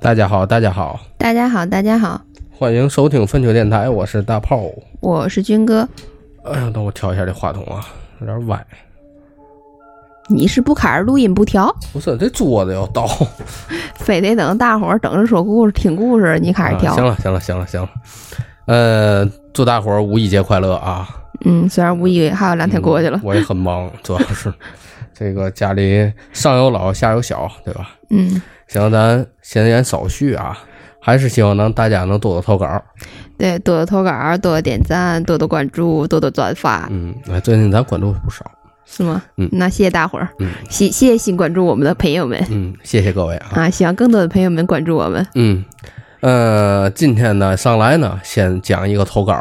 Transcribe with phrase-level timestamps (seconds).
[0.00, 2.20] 大家好，大家好，大家好，大家好，
[2.56, 4.62] 欢迎收听粪球电台，我是大炮。
[5.00, 5.86] 我是军哥。
[6.44, 7.84] 哎呀，等我调一下这话筒啊，
[8.20, 8.64] 有点歪。
[10.28, 11.74] 你是不开始录音不调？
[11.92, 13.08] 不是，这桌子要倒，
[13.98, 16.94] 非得等大伙儿等着说故事、听故事，你开始调。
[16.94, 17.88] 行了，行了，行了，行了。
[18.66, 21.08] 呃，祝大伙儿五一节快乐啊！
[21.44, 24.52] 嗯，虽然五一还有两天过去了，我也很忙，主要是
[25.18, 27.90] 这个家里上有老下有小，对吧？
[28.10, 30.56] 嗯，行，咱闲言少叙啊，
[31.00, 32.80] 还是希望能大家能多多投稿。
[33.36, 38.44] 对，多多投稿，多多点赞，多多关注，多多转发，嗯，哎，最近咱关注不少，
[38.86, 39.20] 是吗？
[39.36, 43.50] 嗯那谢谢大伙儿，嗯谢谢谢新关注我们的朋友们嗯，谢谢各位啊。
[43.54, 43.70] 啊！
[43.70, 45.26] 希望更多的朋友们关注我们。
[45.34, 45.64] 嗯，
[46.20, 49.34] 呃，今天呢上来呢，先讲一个投稿。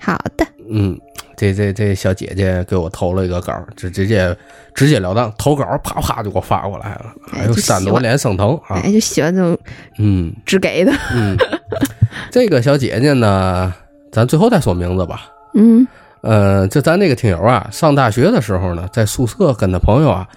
[0.00, 0.98] 好的，嗯，
[1.42, 4.36] 这这这小姐姐给我投了一个稿，直直接
[4.74, 8.76] 直截了当投稿，啪啪就给我发过来了，哎呦，就扇得我脸生疼啊！
[8.76, 9.58] 哎，就喜欢这种
[9.98, 10.92] 嗯直给的。
[11.12, 11.36] 嗯，
[12.30, 13.74] 这个小姐姐呢，
[14.12, 15.26] 咱最后再说名字吧。
[15.54, 15.84] 嗯
[16.20, 20.28] 呃，就咱那个听友啊，上大学的时候呢，在宿舍跟他朋友啊，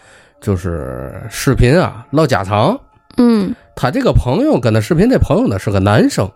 [0.41, 2.75] 就是视频啊唠家常。
[3.17, 6.31] 嗯他这个朋友跟他视频，这朋友呢是个男生，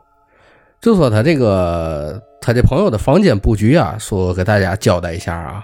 [0.80, 5.64] 就说他这个他这朋友的房间布局啊，说给大家交代一下啊。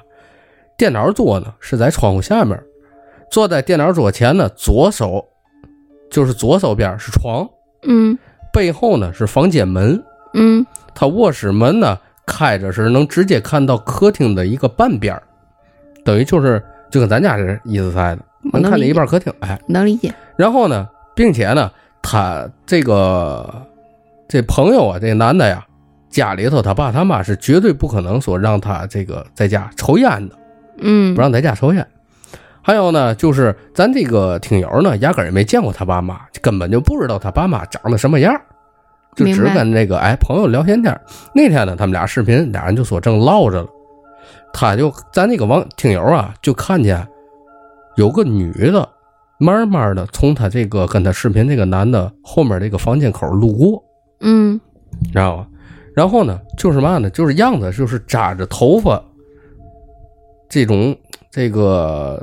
[0.78, 2.62] 电脑桌呢是在窗户下面，
[3.32, 5.26] 坐在电脑桌前呢，左手
[6.10, 7.48] 就是左手边是床，
[7.84, 8.18] 嗯
[8.52, 10.02] 背后呢是房间门。
[10.34, 15.24] 嗯他卧室门呢开着是能直接看到客厅的一个半边儿
[16.04, 18.20] 等于就是就跟咱家这意思似的，
[18.52, 19.34] 能看见一半客厅。
[19.40, 20.14] 哎，能理解。
[20.36, 23.66] 然后呢，并且呢，他这个
[24.28, 25.66] 这朋友啊，这男的呀，
[26.16, 30.36] 家里头他爸他妈是绝对不可能说让他这个在家抽烟的，
[30.78, 31.86] 嗯不让在家抽烟。
[32.62, 38.42] 还有呢，就是咱这个听友呢，压根儿也没见过他爸妈，根本就不知道他爸妈长得什么样儿，
[39.14, 41.02] 就只跟那个哎朋友聊闲天儿。
[41.34, 43.68] 那天呢，他们俩视频，俩人就说正唠着了，
[44.54, 47.06] 他就咱那个网听友啊，就看见
[47.98, 48.88] 有个女的，
[49.38, 53.84] 慢慢的从他这个跟他视频这个男的后面这个房间口路过，
[54.22, 54.58] 嗯
[55.12, 55.48] 知道吧？
[55.96, 59.02] 然后呢，就是嘛呢，就是样子就是扎着头发，
[60.50, 60.96] 这种
[61.32, 62.22] 这个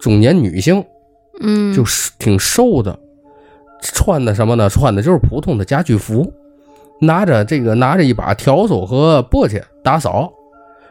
[0.00, 0.84] 中年女性，
[1.40, 2.96] 嗯，就是挺瘦的，
[3.82, 4.68] 穿的什么呢？
[4.68, 6.32] 穿的就是普通的家居服，
[7.00, 10.32] 拿着这个拿着一把笤帚和簸箕打扫，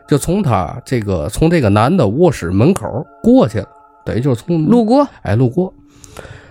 [0.06, 2.86] 就从他这个从这个男的卧室门口
[3.24, 3.68] 过去了，
[4.06, 5.08] 等于就是从路过。
[5.22, 5.74] 哎路过。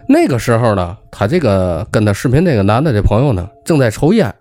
[0.09, 4.35] 那个时候呢，他这个跟他视频那个男的这朋友呢，正在抽烟。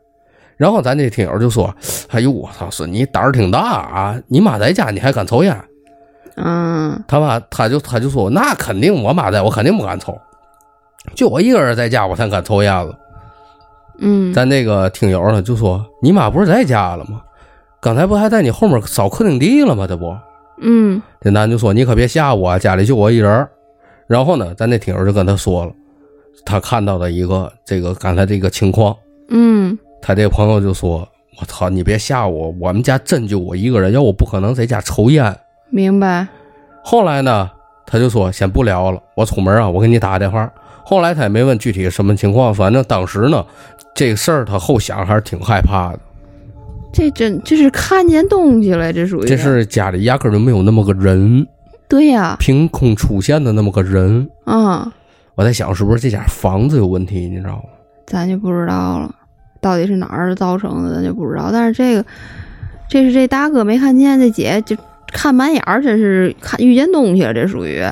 [0.58, 1.74] 然后咱这听友就说
[2.10, 4.22] ：“哎呦，我操，孙你胆儿挺大啊！
[4.28, 5.58] 你妈在家你还敢抽烟？”
[6.38, 10.18] 嗯他妈他就他就说：“那肯定，我妈在我肯定不敢抽，
[11.14, 12.98] 就我一个人在家，我才敢抽烟了。”
[14.00, 17.22] 嗯，咱那个听友呢就说：“你妈不是在家了吗？
[17.80, 19.86] 刚才不还在你后面扫客厅地了吗？
[19.88, 20.16] 这不？”
[20.62, 23.48] 嗯这男的就说：“你可别吓我啊，家里就我一人。”
[24.08, 25.72] 然后呢，咱那听友就跟他说了，
[26.46, 28.96] 他看到的一个这个刚才这个情况，
[29.30, 29.78] 嗯
[30.08, 31.00] 他这个朋友就说
[31.42, 35.36] ：“我操，你别吓我，我们家真就我一个人，要我不可能在家抽烟。”
[35.72, 36.28] 明白。
[36.84, 37.50] 后来呢，
[37.88, 40.48] 他就说先不聊了，我出门啊，我给你打个电话。
[40.84, 43.44] 后来他也没问具体什么情况，反正当时呢，
[43.96, 46.00] 这个事儿他后想还是挺害怕的。
[46.94, 51.48] 这真这是看见东西了，这属于这是家里压根就没有那么个人，
[51.90, 54.30] 对呀，凭空出现的那么个人。
[54.44, 54.94] 啊，
[55.34, 57.28] 我在想，是不是这家房子有问题？
[57.28, 57.64] 你知道吗？
[58.06, 59.16] 咱就不知道了，
[59.66, 61.50] 到底是哪儿造成的，咱就不知道。
[61.52, 62.06] 但是这个，
[62.88, 64.78] 这是这大哥没看见，这姐就
[65.12, 67.84] 看满眼儿，真是看遇见东西了，这属于。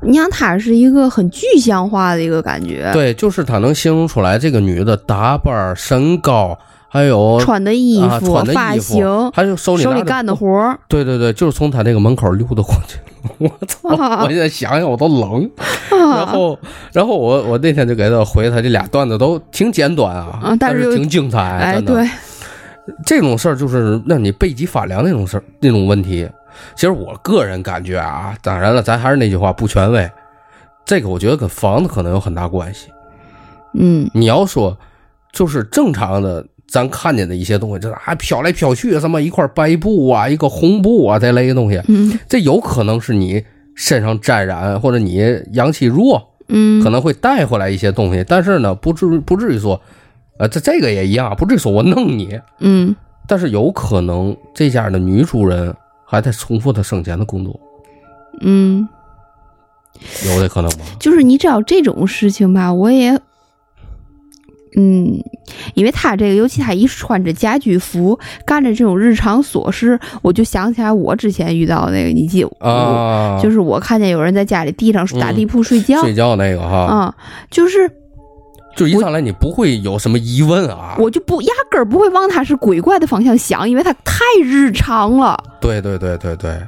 [0.00, 6.56] 你想，她是一个很具象化的一个感觉，对，就是她能形容出来这个女的打扮、身高，
[6.92, 12.98] 还有穿的衣啊服、穿的衣发型、服，还有手里手里干的活儿，对对对，就是从他那个门口溜达过去。
[13.38, 13.94] 我操！
[13.96, 15.48] 啊我现在想想我都冷。
[15.90, 16.58] 然啊，后，
[16.92, 21.38] 然后我我那天就给他回他这俩段子都挺简短啊，但是挺精彩。
[21.38, 22.10] 哎，真的对，
[23.06, 26.28] 这种事儿就是让你背脊发凉那种事儿，那种问题。
[26.74, 30.10] 其实我个人感觉啊，当然了，咱还是那句话，不权威。
[30.84, 32.88] 这个我觉得跟房子可能有很大关系。
[33.74, 34.76] 嗯你要说
[35.30, 42.16] 就是正常的，咱看见的一些东西，就是啊飘来飘去，什么一块白布啊，一个红布啊这类的东西，嗯。
[42.28, 43.44] 这有可能是你
[43.74, 45.20] 身上沾染，或者你
[45.52, 49.80] 阳气弱，嗯，可能会带回来一些东西，但是呢，不至于不至于说，
[50.38, 52.94] 呃，这这个也一样，不至于说我弄你，嗯。
[53.26, 55.74] 但是有可能这家的女主人
[56.04, 57.58] 还在重复她生前的工作，
[58.40, 58.88] 嗯，
[60.26, 60.84] 有的可能吗？
[60.98, 63.20] 就是你知道这种事情吧，我也
[64.80, 65.22] 嗯，
[65.74, 77.14] 因为他这个，尤其他一穿着家居服，干着这种日常琐事，我就想起来我之前遇到那个，你记啊，就是我看见有人在家里地上打地铺睡觉，睡觉那个哈，啊，
[77.50, 77.90] 就是
[78.74, 85.36] 就一上来你不会有什么疑问啊，我就不压根儿不会往他是鬼怪的方向想，因为他太日常了。
[85.60, 86.58] 对对对对对。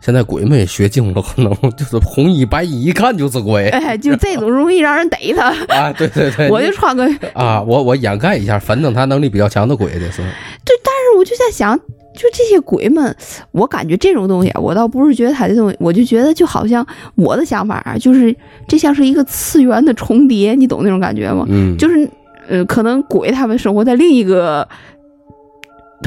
[0.00, 3.68] 现在鬼们也学精了，可能 就是红衣白衣，一看就是鬼。
[3.68, 5.92] 哎，就这种容易让人逮他 啊！
[5.92, 10.18] 对对对， 我就穿个啊，我我掩盖一下，反正他能力比较强的鬼的是。
[10.64, 11.76] 对，但是我就在想，
[12.14, 13.14] 就这些鬼们，
[13.52, 18.34] 我感觉这种东西，我倒不是觉得他这种，我就觉得就好像我的想法啊，就是
[18.66, 21.44] 这像是一个次元的重叠，你懂那种感觉吗？
[21.50, 22.08] 嗯，就是
[22.48, 24.66] 呃，可能鬼他们生活在另一个。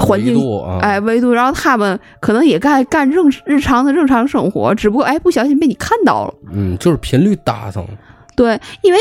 [0.01, 0.35] 环境
[0.81, 6.33] 哎，维度，然后他们可能也干干正日常的正常生活，只不过哎，不小心被你看到了。
[6.51, 7.89] 嗯，就是频率搭上了。
[8.35, 8.99] 对，因为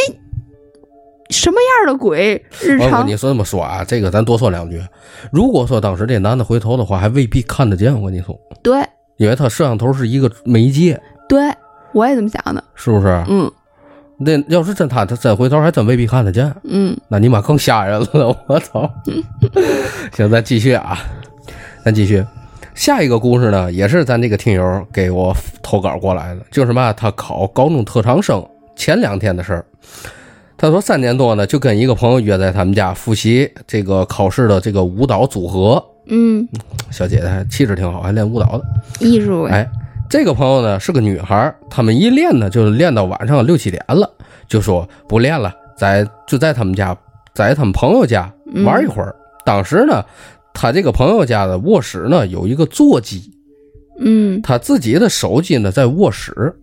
[1.30, 3.06] 什么样的鬼日常？
[3.06, 4.82] 你说这么说啊，这个咱多说两句。
[5.30, 7.94] 如果说当时这男的回头的话，还未必看得见。
[7.94, 8.84] 我跟你说，对，
[9.16, 11.00] 因为他摄像头是一个媒介。
[11.28, 11.50] 对，
[11.94, 13.24] 我也这么想的，是不是？
[13.28, 13.50] 嗯。
[14.24, 16.52] 那要是真他他真回头，还真未必看得见。
[16.64, 18.88] 嗯， 那你妈更吓人了，我操！
[20.16, 20.98] 行，咱继续啊，
[21.84, 22.24] 咱继续。
[22.74, 28.42] 下一个故事呢，也是咱这个听友给我投稿过来的，就是嘛，他考高中特长生
[28.74, 29.64] 前两天的事儿。
[30.56, 35.84] 他说三年多呢，就跟一个朋友约在他们家复习这个考试的这个舞蹈组合。
[36.06, 36.48] 嗯，
[36.90, 38.64] 小姐姐气质挺好，还练舞蹈的
[39.00, 39.68] 艺术哎。
[40.12, 44.06] 这个朋友呢是个女孩，他们一练呢就练到晚上六七点了，
[44.46, 46.94] 就说不练了，在就在他们家，
[47.32, 48.30] 在他们朋友家
[48.62, 49.16] 玩一会儿。
[49.42, 50.04] 当时呢，
[50.52, 53.32] 他这个朋友家的卧室呢有一个座机，
[54.00, 56.54] 嗯，他自己的手机呢在卧室，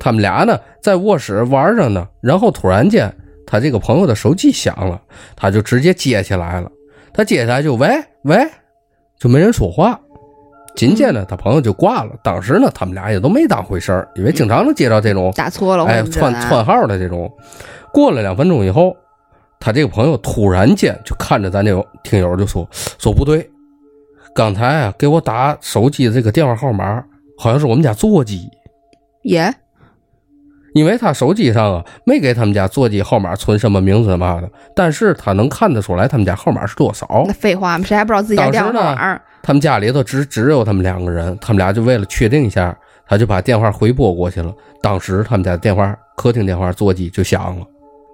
[0.00, 3.14] 他们俩呢在卧室玩着呢，然后突然间
[3.46, 4.98] 他这个朋友的手机响了，
[5.36, 6.72] 他就直接接起来了，
[7.12, 7.86] 他接起来就喂
[8.22, 8.48] 喂，
[9.18, 10.00] 就没人说话。
[10.74, 12.10] 紧接着，他朋友就挂了。
[12.22, 17.30] 当时呢，他们俩也都没当回事儿，因为经常能接到这种打错了，哎，串串号的这种。
[17.92, 18.96] 过了两分钟以后，
[19.60, 22.68] 他这个朋友突然间就看着咱这个听友就说
[22.98, 23.48] ：“说不对，
[24.34, 27.02] 刚才啊给我打手机的这个电话号码
[27.38, 28.50] 好像是我们家座机。”
[29.24, 29.54] 耶，
[30.74, 37.24] 因为他手机上啊没给他们家座机号码存什么名字嘛的，但是他能看得出来他们家号码是多少。
[37.26, 39.20] 那废话嘛，谁还不知道自己家电话号码？
[39.42, 42.76] 他们家里头只只有他们两个人，他们俩就为了确定一下，
[43.06, 44.52] 他就把电话回拨过去了。
[44.82, 47.64] 当时他们家电话客厅电话座机就响了，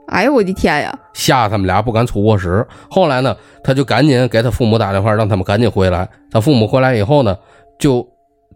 [0.09, 0.93] 哎呦我的天呀！
[1.13, 2.67] 吓他们俩不敢出卧室。
[2.91, 3.35] 后来呢，
[3.65, 6.09] 他就赶紧给他父母打电话，让他们赶紧回来。
[6.31, 7.37] 他父母回来以后呢，
[7.79, 8.07] 就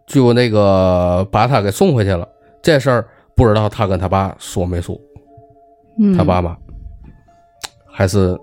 [0.07, 2.29] 就那个把他给送回去了。
[2.61, 4.99] 这事儿不知道他跟他爸说没说，
[6.17, 6.57] 他爸妈
[7.87, 8.39] 还是。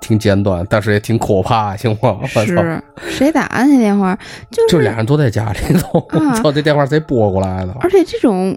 [0.00, 2.20] 挺简短，但是也挺可怕，行吗？
[2.24, 4.16] 是谁打的电话？
[4.48, 7.74] 就是就俩人都在家里头， 我操，这电话谁拨过来的？
[7.80, 8.56] 而且这种，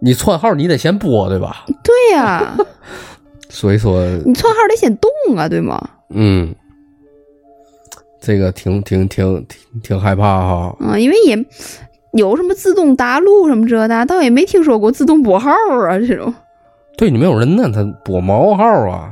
[0.00, 1.64] 你串号你得先拨对吧？
[1.82, 2.54] 对呀，
[3.48, 5.08] 所以说你串号得先动
[5.38, 5.80] 啊，对吗？
[6.10, 6.52] 嗯，
[8.20, 10.76] 这个挺挺挺挺挺害怕哈。
[10.80, 11.36] 嗯，因为也
[12.16, 16.32] 有什么自动答录什么这的，倒也没听说过自动拨号啊这种。
[16.96, 19.10] 对你没有人呢，他拨毛号啊。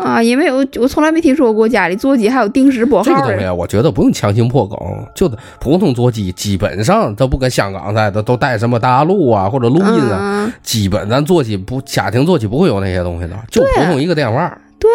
[0.00, 4.78] 啊，因为我我从来没听说过家里座机还有定时拨号这个东西啊，我觉得不用强行破梗，
[5.12, 14.56] 就普通座机基本上都不跟香港在的，都带什么大陆啊或者录音啊，基本咱座机不家庭座机不会有那些东西的，就普通一个电话。
[14.78, 14.88] 对。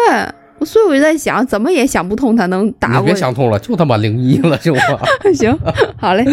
[0.64, 3.00] 所以我就在想，怎么也想不通他能打过。
[3.00, 4.80] 你别想通了，就他妈灵异了，行吗？
[5.34, 5.54] 行，
[5.98, 6.24] 好嘞。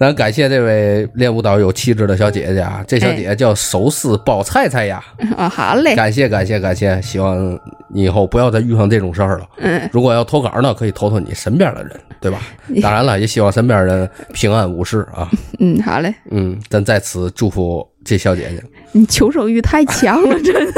[0.00, 5.04] 咱感谢这位练舞蹈有气质的小姐姐啊，这小姐姐叫手撕包菜菜呀。
[5.36, 5.94] 啊， 好嘞。
[5.94, 7.38] 感谢感谢感谢，希望
[7.90, 9.46] 你以后不要再遇上这种事儿了。
[9.58, 9.86] 嗯。
[9.92, 12.40] 如果要投稿呢，可以投投你身边的人，对吧？
[12.80, 15.28] 当然了，也希望身边人平安无事啊。
[15.60, 16.14] 嗯，好嘞。
[16.30, 18.64] 嗯，咱在此祝福这小姐姐。
[18.92, 20.72] 你求生欲太强了，真的。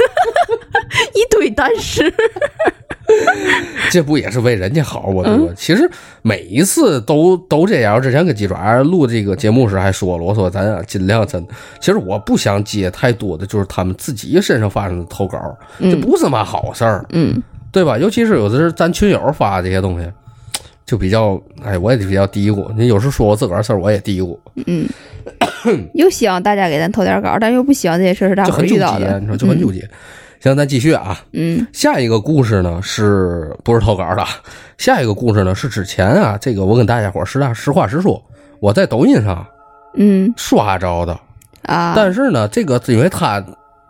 [1.15, 2.13] 一堆单事。
[3.91, 5.07] 这不也是为人家好？
[5.07, 5.91] 我说，其实
[6.23, 8.01] 每一次都都这样。
[8.01, 11.45] 之前跟鸡爪录这个节目时还说了，我说咱尽量真。
[11.81, 15.39] 其实我不想接太多的，就是他们自己身上发生的投稿，
[15.81, 17.99] 这不是嘛好事儿，嗯，对吧？
[17.99, 20.09] 尤其是有的是咱群友发这些东西，
[20.87, 22.73] 就比较，哎，我也比较嘀咕。
[22.77, 24.39] 你有时说我自个儿事儿，我也嘀咕。
[24.67, 24.89] 嗯，
[25.93, 29.87] 又希望大家给咱投点稿，但又不希望这些事儿是大伙遇到的，你说就很纠结。
[30.43, 31.17] 行，咱继续啊。
[31.33, 34.25] 嗯，下一个故事呢，是不是投稿的？
[34.77, 38.21] 下一个故事呢，是之前啊，这个我跟大家伙实打实话实说，
[38.59, 39.47] 我在抖音上，
[39.95, 41.17] 嗯，刷着的
[41.63, 41.93] 啊。
[41.95, 43.41] 但是呢，这个因为它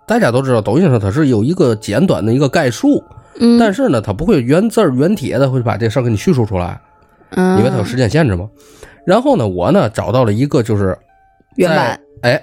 [0.06, 3.02] 大家都知道，抖音上它是有一个简短的一个概述，
[3.40, 6.78] 嗯，但是呢，它不会原字儿原帖的会把这事儿给你叙述出来，
[7.30, 8.46] 嗯，因为它有时间限制嘛。
[9.06, 10.94] 然后呢，我呢找到了一个就是
[11.54, 12.38] 原版，哎，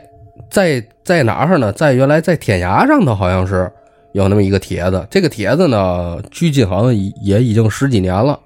[0.50, 1.72] 在在哪儿呢？
[1.74, 3.72] 在原来在天涯上头好像是
[4.14, 8.40] 有那么一个帖子，这个帖子呢，距今好像也已经十几年了。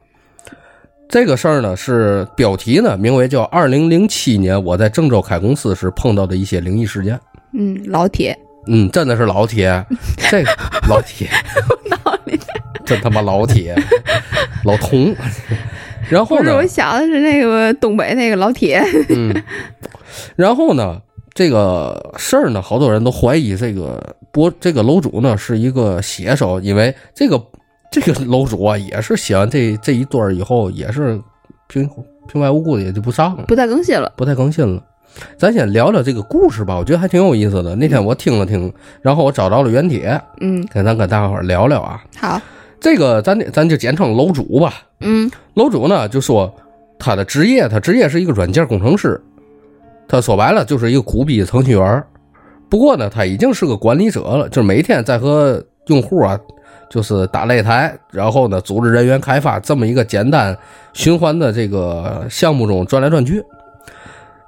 [1.10, 7.20] 这个事儿呢是标题呢，名为叫“二零零七年我在郑州开公司时碰到的一些灵异事件
[7.54, 8.38] 嗯，老铁，”。
[8.68, 9.86] 嗯，真的是老铁，
[10.30, 10.52] 这个
[10.90, 11.30] 老铁。
[12.86, 13.76] 真他妈老铁，
[14.66, 15.16] 老童。
[16.10, 18.84] 然后，呢我，想的是那个东北那个老铁。
[19.08, 19.34] 嗯，
[20.36, 21.00] 然后呢，
[21.34, 27.42] 这个事儿呢，好多人都怀疑这个博这个楼主呢是一个写手，因为这个
[27.92, 31.20] 这个楼主啊也是写完这这一段儿以后，也是
[31.68, 31.90] 平
[32.28, 34.14] 平白无故的也就不上了，不再更新了。
[34.16, 34.82] 不再更新了。
[35.38, 37.76] 咱先聊聊这个故事吧，我觉得还挺有意思的。
[37.76, 38.72] 那天我听了听，
[39.02, 42.04] 然后我找到了原帖，嗯，跟咱跟大伙儿聊聊啊。
[42.18, 42.42] 好，
[42.80, 44.74] 这个咱得咱就简称楼主吧。
[45.02, 46.52] 嗯楼主呢就说
[46.98, 49.22] 他的职业，他职业是一个软件工程师，
[50.08, 52.08] 他说白了就是一个苦逼程序员儿。
[52.70, 56.40] 不过呢，他已经是个管理者了，就是每天在和用户啊，
[56.90, 60.58] 就是打擂台，然后呢组织人员开发这么一个简单
[60.94, 63.44] 循环的这个项目中转来转去。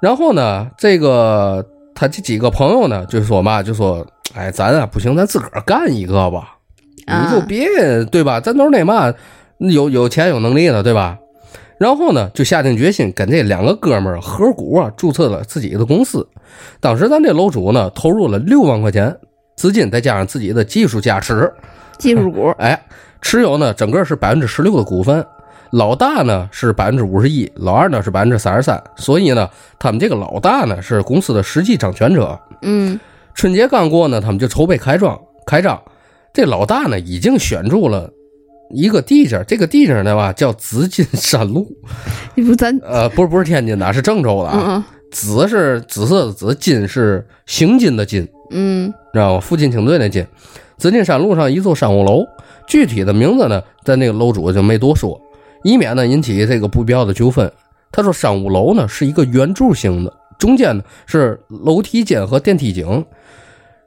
[0.00, 6.56] 然后呢，这个他这几个朋友呢，就说嘛，就说，哎，咱啊不行，咱自个儿干一个吧。
[7.06, 8.40] 你就啊，别对吧？
[8.40, 9.12] 咱都是那嘛，
[9.58, 11.16] 有有钱有能力的，对吧？
[11.78, 16.26] 然后呢，就下定决心跟这两个哥们儿合股啊，注册了自己的公司。
[16.80, 19.14] 当时咱这楼主呢，投入了六万块钱
[19.56, 21.52] 资金，再加上自己的技术加持，
[21.98, 22.48] 技术股。
[22.58, 22.80] 哎，
[23.20, 25.24] 持有呢整个是百分之十六的股份。
[25.72, 28.82] 老大呢是百分之五十一，老二呢是百分之三十三。
[28.96, 32.38] 所以呢，他们这个老大呢是公司的实际掌权者。
[32.62, 32.98] 嗯
[33.34, 35.78] 春节刚过呢，他们就筹备开庄开张。
[36.32, 38.10] 这老大呢已经选中了
[38.70, 41.66] 一个地界儿，这个地界儿呢吧叫紫金山路，
[42.34, 44.58] 你不咱呃，不是不是天津的，是郑州的啊。
[44.66, 49.40] 嗯紫是紫色的紫，金是行金的金，嗯知道吗？
[49.40, 50.26] 附近清队那金。
[50.76, 52.24] 紫金山路上一座商务楼，
[52.66, 55.18] 具体的名字呢，咱那个楼主就没多说，
[55.62, 57.50] 以免呢引起这个不必要的纠纷。
[57.92, 63.06] 他说商务楼呢是一个圆柱形的，中间呢是楼梯间和电梯井，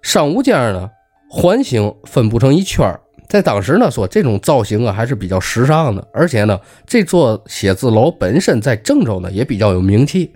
[0.02, 0.90] 商务间呢
[1.30, 3.00] 环形分布成一圈儿。
[3.30, 10.34] 在当时呢，说这种造型啊还是比较时尚的，而且呢，这座写字楼本身在郑州呢也比较有名气。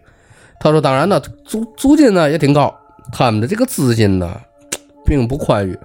[0.59, 2.71] 他说，当然呢，租租金呢也挺高，
[3.12, 4.39] 他们的这个资金呢
[5.03, 5.75] 并不宽裕，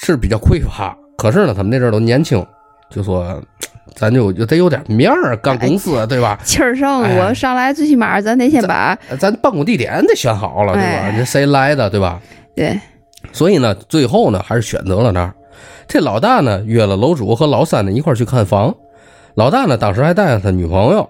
[0.00, 0.96] 是比较匮乏。
[1.18, 2.46] 可是呢，他们那阵儿都年轻，
[2.88, 3.42] 就说
[3.96, 6.38] 咱就就得有点面儿，干公司啊 对吧？
[6.44, 10.88] 气儿盛，哎我上来最起码咱得先把咱办公地点得选好了，对吧？
[10.88, 12.20] 哎这谁来的，对吧？
[12.54, 12.78] 对，
[13.32, 15.34] 所以呢，最后呢还是选择了那儿。
[15.86, 18.74] 这老大呢约了楼主和老三呢一块儿去看房。
[19.34, 21.08] 老大呢当时还带着他女朋友，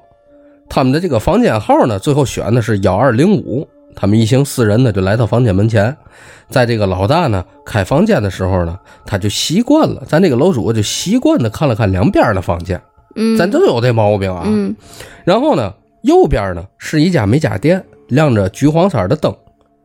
[0.68, 3.66] 他们的这个房间号呢最后选的是幺二零五。
[3.96, 5.96] 他们一行四人呢就来到房间门前，
[6.48, 8.76] 在这个老大呢开房间的时候呢，
[9.06, 12.82] 他就习惯了，咱这个楼主就习惯的看了看两边的房间，
[13.14, 14.42] 嗯，咱都有这毛病啊。
[14.46, 14.74] 嗯
[15.22, 19.32] 然后呢，右边呢是一家美甲店，亮着橘黄色的灯，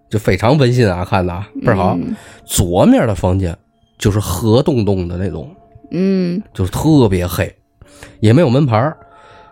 [0.10, 1.96] 就非常温馨啊，看的啊倍儿好。
[2.02, 2.16] 嗯
[2.46, 3.56] 左面的房间
[4.00, 5.56] 就是河洞洞的那种，
[5.92, 7.56] 嗯就是特别黑，
[8.20, 8.98] 也没有门牌儿。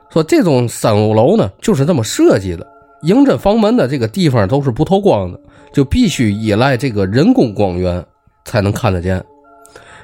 [0.09, 2.65] 说这种三五楼呢，就是这么设计的，
[3.03, 5.39] 迎着房门的这个地方都是不透光的，
[5.73, 8.03] 就必须依赖这个人工光源
[8.45, 9.23] 才能看得见。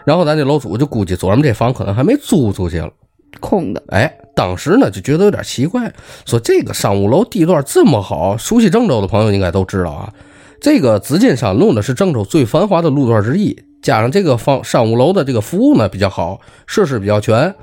[0.06, 2.92] 然后咱这楼主就估计左面这房可能还没租出去了。
[3.40, 5.92] 空的，哎，当时呢就觉得有点奇怪，
[6.26, 10.14] 说这个商务楼地段这么好，熟悉郑州的朋友应该都知道啊。
[10.62, 17.54] 这个紫金山路呢是郑州最繁华的路段之一，加上这个房商务楼的这个服务呢比较好，设施比较全，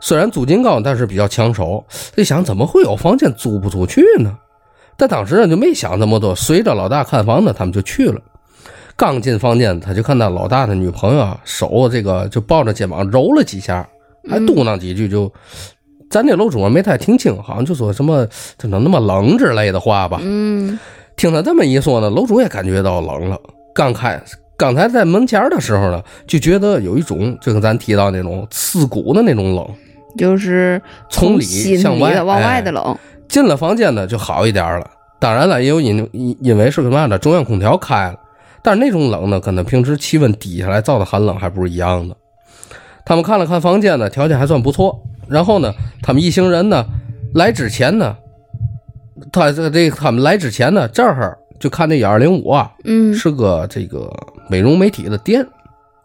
[0.00, 1.84] 虽然租金高，但是比较抢手。
[2.16, 4.36] 这想怎么会有房间租不出去呢？
[4.96, 8.20] 但当时呢就没想那么多，随着老大看房呢，他们就去了。
[8.96, 13.88] 刚进房间，他就看到老大的女朋友啊，手这个就抱着肩膀揉了几下，
[14.28, 15.32] 还嘟囔几句就，
[16.10, 18.26] 咱这楼主没太听清，好像就说什么
[18.58, 20.20] “怎么那么冷”之类的话吧。
[20.22, 20.78] 嗯
[21.16, 23.38] 听他这么一说呢，楼主也感觉到冷了。
[23.74, 24.20] 刚开
[24.60, 29.66] 刚才在门前的时候呢，就觉得有一种就跟咱提到那种刺骨的那种冷。
[30.18, 32.94] 就是从里向外的往哎外的冷，
[33.26, 34.86] 进了房间呢，就好一点了。
[35.18, 37.16] 当然了，也有因因因为是什么呢？
[37.16, 38.18] 中央空调开了，
[38.60, 42.14] 但是那种冷呢，可能平时气温低下来造的寒冷还不是一样的。
[43.06, 45.00] 他们看了看房间呢，条件还算不错。
[45.26, 46.84] 然后呢，他们一行人呢
[47.34, 48.14] 来之前呢，
[49.32, 54.10] 他这这他们来之前呢，这儿就看那幺二零五啊，嗯是个这个
[54.50, 55.46] 美容美体的店。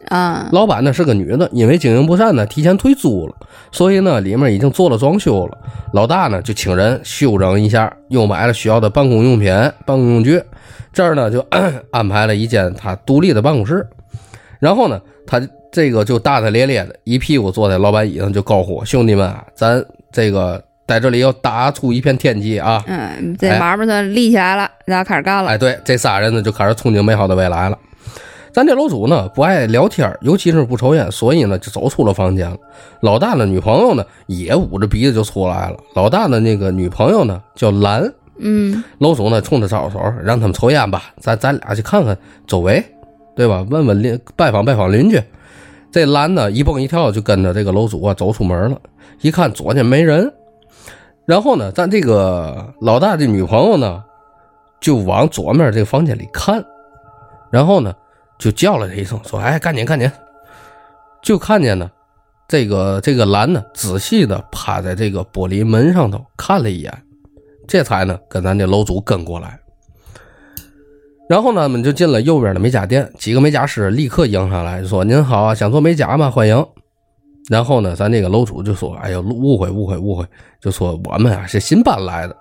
[0.09, 3.35] 啊，老板呢是个女的，因为经营不善呢，提前退租了，
[3.71, 5.57] 所以呢里面已经做了装修了。
[5.93, 9.51] 老大呢就请人修整一下，又买了需要的办公用品、
[9.83, 10.39] 办公用具。
[10.93, 11.43] 这儿呢就
[11.91, 13.87] 安排了一间他独立的办公室。
[14.59, 25.49] 然后呢，他这个就大大咧咧的一屁股坐在老板椅上，就高呼：“兄弟们啊，咱这个在这里要打出一片天际啊！”嗯，这买卖算立起来了，然后开始干了。
[25.49, 27.77] 哎，对，这仨人呢就开始憧憬美好的未来了。
[28.55, 32.55] 咱这楼主呢不爱聊天，尤其是不抽烟，所以呢就走出了房间了。
[33.01, 35.77] 老大的女朋友呢也捂着鼻子就出来了。
[35.93, 38.09] 老大的那个女朋友呢叫兰，
[38.39, 42.81] 嗯楼主呢冲他招手，让他们抽烟吧，咱咱俩去看看周围，
[43.35, 43.65] 对吧？
[43.69, 45.21] 问问邻拜访拜访邻居。
[45.91, 48.77] 这兰呢一蹦一跳就跟着这个楼主啊走出门了，
[49.19, 50.31] 一看左近没人，
[51.25, 54.01] 然后呢，咱这个老大的女朋友呢
[54.79, 56.63] 就往左面这个房间里看，
[57.51, 57.93] 然后呢
[58.37, 60.11] 就叫了他一声，说：“哎，赶紧赶紧！”
[61.21, 61.89] 就看见呢，
[62.47, 66.93] 这个这个兰呢仔细的趴在这个玻璃门上头看了一眼，
[67.67, 69.59] 这才呢跟咱这楼主跟过来。
[71.27, 76.29] 然后呢，我们就进了右边的美甲店，几个美甲师立刻迎上来，就说：“您好啊，想做美甲吗？
[76.29, 76.63] 欢迎。”
[77.49, 80.25] 然后呢，咱这个楼主就说：“哎呦，误会误会误会，
[80.61, 82.35] 就说我们啊是新搬来的，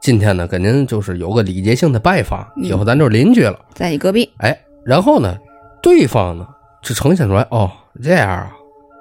[0.00, 3.58] 今天呢跟您就是有个礼节性的拜访，以后咱就是邻居了。
[3.74, 5.36] 在你隔壁，哎，然后呢，
[5.82, 6.46] 对方呢
[6.82, 7.70] 就呈现出来，哦，
[8.02, 8.50] 这样啊，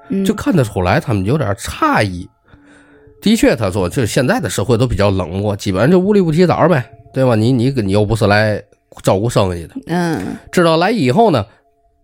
[0.09, 2.29] 嗯就看得出来他们有点诧异。
[3.21, 7.35] 的确，他说，就是现在的社会都比较冷漠，基本上就无利不起早呗，对吧？
[7.35, 8.61] 你你你又不是来
[9.03, 11.45] 照顾生意的，嗯知道来以后呢，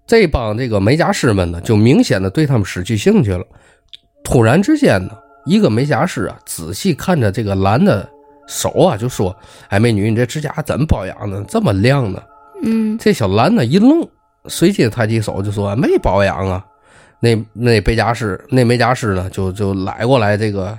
[0.06, 3.46] 这帮这个美甲师们呢，就明显的对他们失去兴趣了。
[4.24, 5.12] 突然之间呢，
[5.46, 8.08] 一个美甲师啊，仔细看着这个蓝的
[8.48, 9.36] 手啊，就说
[9.70, 12.22] ：“哎，美女，你这指甲怎么保养的这么亮呢？”
[12.64, 14.08] 嗯这小兰呢一愣，
[14.48, 16.66] 随即抬起手就说：“没保养啊。”
[17.20, 20.78] 那那美甲师那美甲师呢就就揽过来这个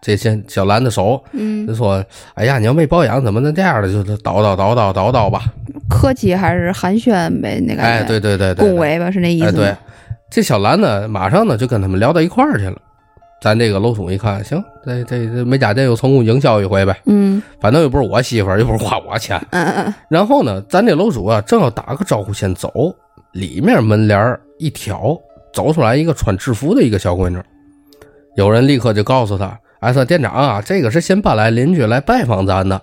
[0.00, 3.88] 这些小兰的手，嗯就嗯，说：“哎呀，你要没保养，怎么能这样的？
[3.90, 5.44] 就是叨叨叨叨叨叨吧。
[5.88, 7.60] 客气还是寒暄呗？
[7.66, 9.76] 那”感觉，哎，对对对对，恭维吧，是那意哎，对思？，
[10.30, 12.76] 这小兰呢，马上呢就跟他们聊到一块儿去了。
[13.40, 19.40] 咱这个楼主一看，行，这这这美甲店又成功营销一回呗，嗯反正又不是我媳妇儿，又不是花我钱。
[19.50, 22.70] 嗯嗯然后呢，咱这楼主啊，正要打个招呼先走，
[23.32, 25.16] 里面门帘一挑，
[25.52, 27.38] 走出来一个穿制服的一个小闺女。
[28.34, 32.80] 有人立刻就告诉他：“哎，说店长啊，这个是新搬来邻居来拜访咱的。”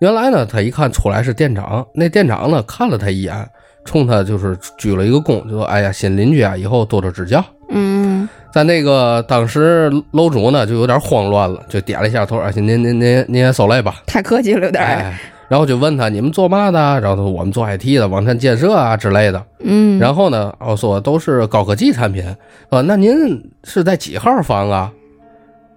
[0.00, 3.46] 原来呢，他一看出来是店长，那店长呢看了他一眼，
[3.84, 7.99] 冲他就是鞠了一个躬，就说：“哎呀，新邻居啊，以后多多指教。”嗯
[8.52, 14.02] 在那个当时楼主呢就有点慌乱了，就点了一下头，而且您您您您也受累吧。
[14.06, 14.88] 太客气了，有点儿。
[14.88, 16.78] 哎，然后就问他你们做嘛的？
[17.00, 19.44] 然后他说我们做 IT 的，网站建设啊之类的。
[19.60, 22.24] 嗯，然后呢，我说都是高科技产品
[22.70, 22.80] 啊。
[22.82, 23.14] 那您
[23.64, 24.92] 是在几号房啊？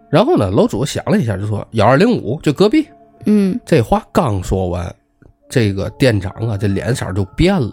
[0.09, 2.87] 然后呢，楼主想了一下，就说幺二零五，就隔壁。
[3.25, 4.93] 嗯这话刚说完，
[5.47, 7.71] 这个店长啊，这脸色就变了，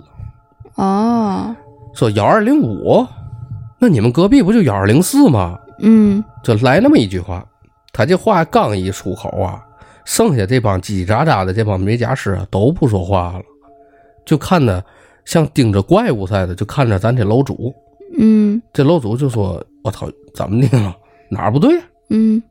[0.77, 1.55] 哦，
[1.93, 3.05] 说幺二零五，
[3.81, 5.59] 那你们隔壁不就幺二零四吗？
[5.83, 7.43] 嗯就来那么一句话，
[7.93, 9.65] 他这话刚一出口啊，
[10.05, 13.43] 剩下这帮叽叽喳喳的这帮美甲师啊都不说话了，
[14.27, 14.85] 就看着
[15.25, 17.75] 像盯着怪物似的，就看着咱这楼主。
[18.19, 20.95] 嗯这楼主就说：“我操，怎么的了？
[21.31, 22.43] 哪儿不对？”嗯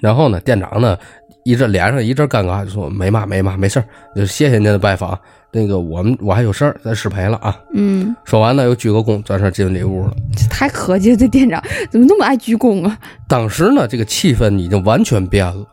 [0.00, 0.96] 然后呢，店长呢
[1.44, 3.84] 一阵脸上一阵尴尬，就说：“没嘛没嘛，没事儿
[4.16, 5.18] 就谢谢您的拜访。
[5.52, 10.14] 那个我们我还有事儿，咱失陪了啊。”嗯，说完呢，又鞠个躬，转身进里屋了。
[10.36, 12.98] 这太客气了，这店长怎么那么爱鞠躬啊？
[13.28, 15.64] 当时呢，这个气氛已经完全变了。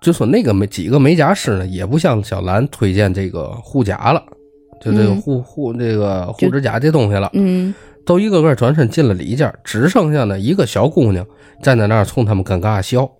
[0.00, 4.22] 就说那个美几个美甲师呢，也不向小兰推荐这个护甲了，
[4.80, 7.74] 就这个嗯护护这个护指甲这东西了，嗯
[8.06, 11.26] 都一个个转身进了里间，只剩下呢一个小姑娘
[11.62, 13.10] 站在那儿冲他们尴尬笑。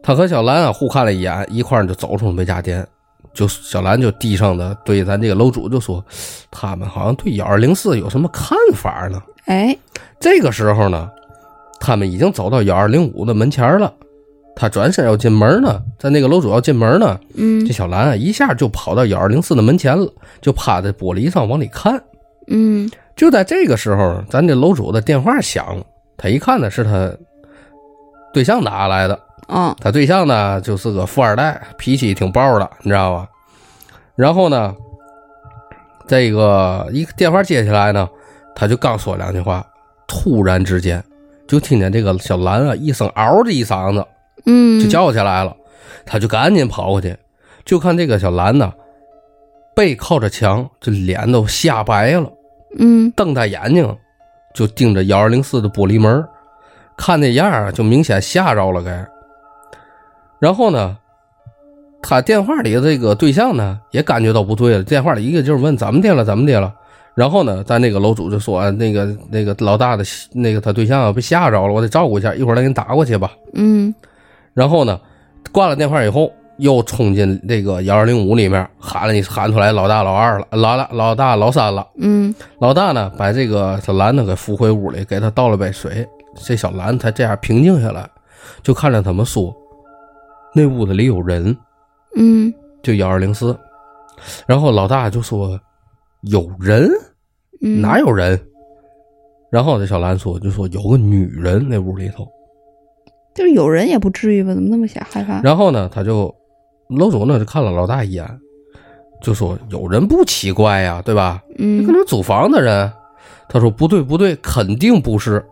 [0.00, 2.86] 他和小兰啊互看了一眼，一块儿就走出了美甲店。
[3.32, 6.04] 就小兰就低声的对咱这个楼主就说
[6.50, 9.76] ：“他们好像对幺二零四有什么看法呢？”哎，
[10.20, 11.10] 这个时候呢，
[11.80, 13.92] 他们已经走到幺二零五的门前了。
[14.56, 20.08] 他转身要进门呢，在那个楼主要进门呢，嗯这小兰啊一下就跑到幺二零四的门前了，
[20.40, 22.00] 就趴在玻璃上往里看。
[22.46, 25.84] 嗯就在这个时候，咱这楼主的电话响了，
[26.16, 27.12] 他一看呢是他
[28.32, 29.18] 对象打来的。
[29.46, 33.28] 哦他对象呢就是个富二代，脾气挺暴的，你知道吧？
[34.16, 34.74] 然后呢，
[36.06, 38.08] 这个一个电话接起来呢，
[38.54, 39.66] 他就刚说两句话，
[40.06, 41.02] 突然之间
[41.46, 44.06] 就听见这个小兰啊一声嗷的一嗓子
[44.46, 45.54] 嗯，就叫起来了，
[46.06, 47.16] 他就赶紧跑过去，
[47.64, 48.72] 就看这个小兰呢
[49.74, 52.30] 背靠着墙，这脸都吓白了，
[52.78, 53.10] 嗯。
[53.16, 53.96] 瞪大眼睛
[54.54, 56.24] 就盯着幺二零四的玻璃门，
[56.96, 59.04] 看那样儿就明显吓着了该。
[60.44, 60.94] 然后呢，
[62.02, 66.70] 他电话里的这个对象呢也感觉到不对了，电话里一个劲儿问怎么的了，怎么的了。
[67.14, 70.04] 然后呢，咱那个楼主就说、那个那个老大的
[70.34, 73.32] 那个他对象被吓着了，我得照顾一下，一会儿再给你打过去吧。
[73.54, 73.94] 嗯
[74.52, 75.00] 然后呢，
[75.50, 81.86] 挂了电话以后，又冲进这个幺二零五里面喊了你喊出来老大老二了，老大老大老三了。
[81.96, 86.06] 嗯老大呢，把这个小兰呢给扶回屋里，给他倒了杯水。
[86.36, 88.06] 这小兰才这样平静下来，
[88.62, 89.56] 就看着他们说，
[90.54, 91.56] 那屋子里有人，
[92.16, 93.58] 嗯就幺二零四。
[94.46, 95.58] 然后老大就说
[96.22, 96.88] 有人
[97.60, 98.40] 嗯，哪有人？
[99.50, 102.26] 然后这小兰说就说有个女人那屋里头。
[103.34, 104.54] 就是有人也不至于吧？
[104.54, 105.40] 怎么那么吓害怕？
[105.42, 106.32] 然后呢，他就
[106.88, 108.24] 楼主呢就看了老大一眼，
[109.20, 111.42] 就说有人不奇怪呀，对吧？
[111.58, 112.90] 嗯可能租房的人。
[113.48, 115.44] 他说不对不对，肯定不是。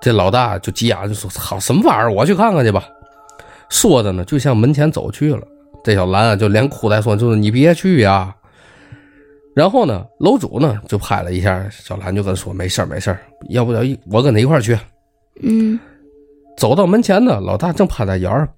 [0.00, 2.12] 这老大就急眼就说：“操，什么玩意儿？
[2.12, 2.84] 我去看看去吧。”
[3.68, 5.42] 说着呢，就向门前走去了。
[5.82, 8.34] 这小兰啊，就连哭带说：“就是你别去呀。”
[9.54, 14.76] 然后呢，楼主呢就拍了一下小兰，就跟他说：“没事儿没事儿，要不要一我跟他一块儿去。”
[15.42, 15.78] 嗯
[16.56, 18.48] 走到门前呢，老大正趴在幺二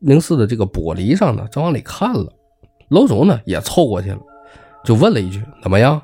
[0.00, 2.32] 零四的这个玻璃上呢，正往里看了。
[2.88, 4.18] 楼主呢也凑过去了，
[4.84, 6.00] 就问了一句：“怎么样？”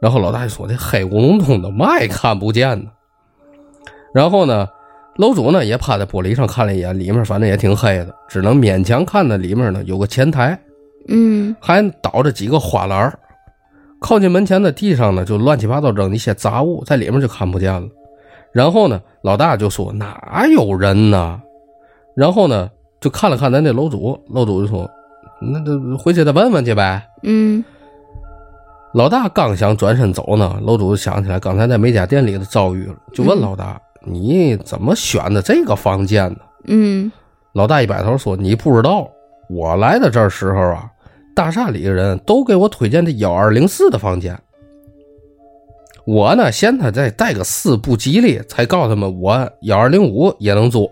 [0.00, 2.90] 然后老大就说：“这黑咕隆咚的，嘛也看不见呢。”
[4.12, 4.68] 然后呢，
[5.16, 10.58] 楼主呢也趴在玻璃上看了一眼，里面反正也挺黑的，只能勉强看到里面呢有个前台，
[11.08, 13.18] 嗯还倒着几个花篮儿
[14.00, 17.88] 靠近门前的地上呢，就乱七八糟扔一些杂物，在里面就看不见了。
[18.52, 21.40] 然后呢，老大就说哪有人呢？
[22.14, 24.88] 然后呢，就看了看咱这楼主，楼主就说
[25.40, 27.02] ：“那就回去再问问去呗。
[27.22, 27.64] 嗯”
[28.94, 37.10] 老大刚想转身走呢，楼主就想起来刚才在美甲店里的遭遇了，就问老大：“你怎么选的这个房间呢？”嗯
[37.52, 39.08] 老大一摆头说：“你不知道，
[39.48, 40.90] 我来的这儿时候啊，
[41.36, 44.36] 大厦里的人都给我推荐这幺二零四的房间。
[46.06, 50.90] 我呢，嫌他再带个四不吉利，才告诉他们我幺二零五也能租。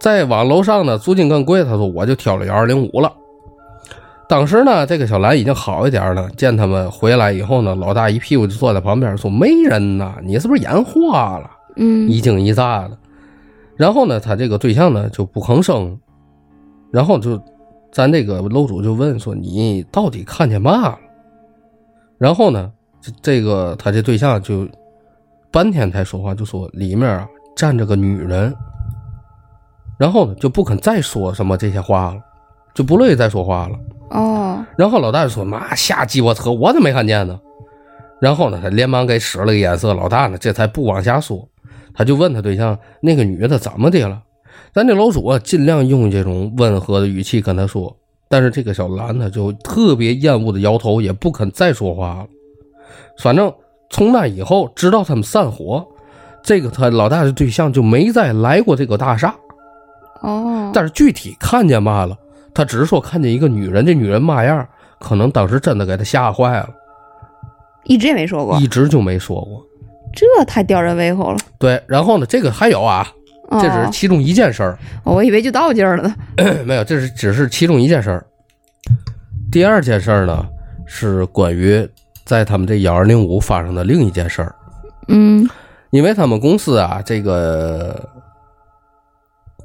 [0.00, 1.64] 再往楼上呢，租金更贵。
[1.64, 3.12] 他说我就挑了幺二零五了。
[4.28, 6.28] 当时呢，这个小兰已经好一点了。
[6.36, 12.98] 见他们回来以后呢，老大一屁股就坐在旁边说：“没人呐，你是不是眼花了？”嗯一惊一乍的。
[13.76, 15.98] 然后呢，他这个对象呢就不吭声，
[16.90, 17.40] 然后就
[17.92, 20.98] 咱这个楼主就问说：“你到底看见嘛了？”
[22.18, 24.66] 然后呢，这这个他这对象就
[25.50, 28.54] 半天才说话，就说里面啊站着个女人，
[29.98, 32.20] 然后呢就不肯再说什么这些话了，
[32.74, 33.78] 就不乐意再说话了。
[34.10, 37.38] 哦然后老大就说：“妈瞎鸡巴扯，我怎么没看见呢？”
[38.20, 41.46] 然后呢，他连忙给使了个眼色，老大呢这才不往下说，
[41.96, 44.22] 他就问他对象：“那个女的怎么的了？”
[44.74, 47.96] 咱这楼主啊，尽量用这种温和的语气跟他说，
[48.28, 52.26] 但是这个小兰呢就特别厌恶的摇头，也不肯再说话了。
[53.18, 53.50] 反正
[53.88, 55.86] 从那以后，直到他们散伙，
[56.42, 59.34] 这个他老大的对象就没再来过这个大厦。
[60.20, 62.16] 哦，但是具体看见嘛了，
[62.52, 64.66] 他只是说看见一个女人，这女人嘛样，
[64.98, 66.68] 可能当时真的给他吓坏了，
[67.84, 69.65] 一直也没说过，一直就没说过。
[70.16, 71.38] 这太吊人胃口了。
[71.58, 73.06] 对，然后呢，这个还有啊，
[73.50, 76.14] 哦这只是其中一件事儿，哦我以为就到这儿了呢。
[76.64, 78.26] 没有，这是只是其中一件事儿。
[79.52, 80.44] 第二件事儿呢，
[80.86, 81.88] 是关于
[82.24, 84.54] 在他们这幺二零五发生的另一件事儿，
[85.08, 85.48] 嗯
[85.90, 88.08] 因为他们公司啊，这个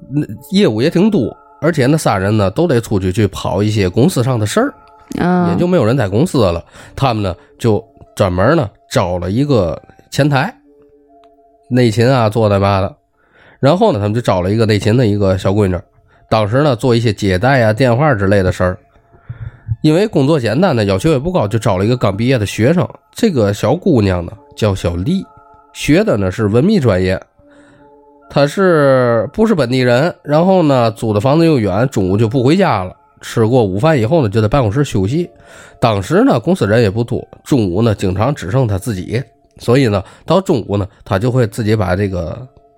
[0.10, 4.74] 那业务也挺多，而且那仨人呢都得出去去跑一些公司上的事儿。
[5.20, 6.64] 啊，也就没有人在公司了。
[6.96, 7.84] 他们呢就
[8.16, 9.78] 专门呢招了一个
[10.12, 10.54] 前台，
[11.70, 12.98] 内勤啊做的嘛的。
[13.62, 15.80] 然后呢，他们就招了一个内勤的一个小闺女，
[16.30, 18.78] 当时呢做一些接待啊、电话之类的事儿。
[19.82, 22.86] 因为工作简单呢，要求也不高，就招了一个刚毕业的学生。
[23.14, 25.26] 这个小姑娘呢叫小丽，
[25.72, 27.18] 学的呢是文秘专业。
[28.30, 30.14] 她是不是本地人？
[30.24, 32.94] 然后呢，租的房子又远，中午就不回家了。
[33.22, 35.30] 吃过午饭以后呢，就在办公室休息。
[35.80, 39.24] 当时呢，公司人也不多，中午呢，经常只剩她自己，
[39.62, 42.36] 所以呢，到中午呢，他就会自己把这个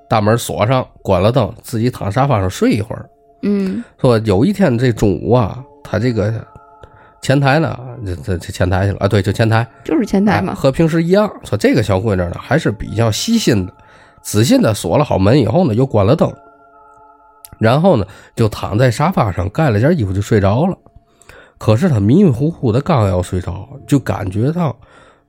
[0.10, 3.10] 大门锁上，关了灯，自己躺沙发上睡一会儿。
[3.42, 6.34] 嗯说有一天这中午啊，他这个
[7.22, 10.54] 前台呢，这这这前台去了啊，对，就前台，就是前台哎嘛。
[10.54, 11.32] 和平时一样。
[11.46, 13.74] 说这个小姑娘呢，还是比较细心的，
[14.22, 16.30] 仔细的锁了好门以后呢，又关了灯，
[17.60, 20.78] 然后呢，就躺在沙发上盖了件衣服就睡着了。
[21.58, 24.76] 可是她迷迷糊糊的，刚要睡着，就感觉到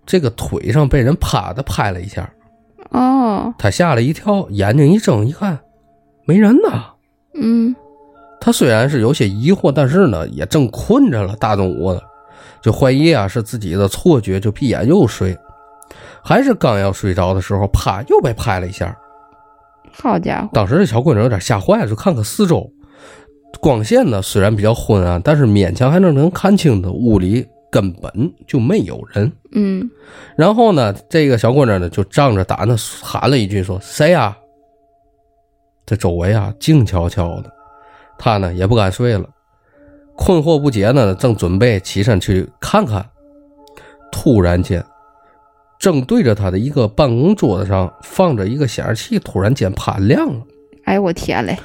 [0.06, 2.30] 这个腿上被人啪的拍了一下，
[2.90, 5.58] 哦，他吓了一跳，眼睛一睁一看，
[6.26, 6.84] 没人呢。
[7.34, 7.74] 嗯
[8.40, 12.02] 他虽然是有些疑惑，但是呢，也正困着了，大中午的，
[12.60, 15.34] 就怀疑啊是自己的错觉，就闭眼又睡。
[16.22, 18.94] 还是刚要睡着的时候，啪又被拍了一下。
[19.92, 22.70] 好家伙，当时这小姑娘有点吓坏了，就看看四周，
[23.60, 29.32] 光线呢虽然比较昏暗，但是勉强还能能看清的，屋里根本就没有人。
[29.50, 29.90] 嗯。
[30.36, 34.36] 然后呢，这个小姑娘呢就仗着胆子喊了一句说：“谁呀、
[35.84, 37.52] 这周围啊静悄悄的，
[38.16, 39.28] 她呢也不敢睡了，
[40.14, 43.04] 困惑不解呢，正准备起身去看看，
[44.12, 44.84] 突然间，
[45.80, 50.46] 正对着她的一个办公桌子上放着一个显示器，突然间啪亮了。
[50.84, 51.58] 哎呦我天嘞，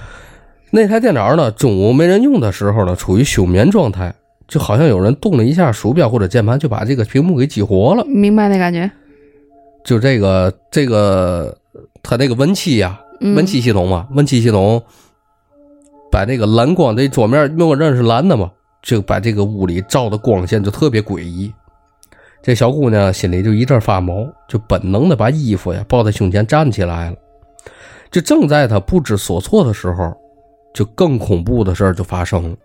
[0.72, 4.12] 那台电脑呢，中午没人用的时候呢，处于休眠状态，
[4.50, 8.04] 就好像有人动了一下鼠标或者键盘，就把这个屏幕给激活了。
[8.06, 8.92] 明白那感觉？
[9.86, 11.56] 就这个这个，
[12.04, 14.82] 它那个温气呀、嗯温气系统嘛，温气系统
[16.12, 21.54] 把那个蓝光这桌面，因为我认识蓝的嘛，就把这个屋里照的光线就特别诡异。
[22.42, 27.16] 这小姑娘心里就一阵发毛，就本能的把衣服呀抱在胸前站起来了。
[28.10, 30.12] 就正在她不知所措的时候，
[30.74, 32.56] 就更恐怖的事儿就发生了。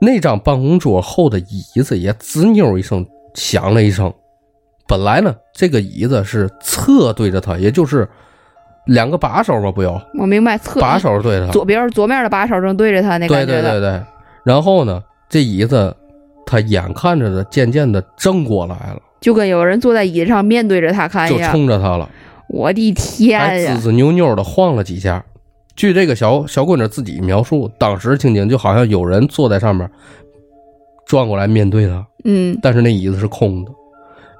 [0.00, 4.12] 那张办公桌后的椅子也滋扭一声响了一声。
[4.86, 8.06] 本来呢，这个椅子是侧对着他，也就是
[8.86, 11.52] 两个把手吧，不有我明白，侧把手对着他。
[11.52, 14.02] 左边左面的把手正对着他那对感觉的，对对对。
[14.44, 15.96] 然后呢，这椅子
[16.44, 21.50] 他眼看着的渐渐的正过来了，就跟有人坐在椅子上面对着他看就一样。
[21.50, 22.06] 冲着他了，
[22.50, 23.84] 我的天还呀滋！
[23.84, 25.24] 滋扭扭的晃了几下。
[25.76, 29.90] 据这个小小姑娘自己描述，当时情景就好像有人坐在上面，
[31.06, 33.70] 转过来面对她，嗯但是那椅子是空的。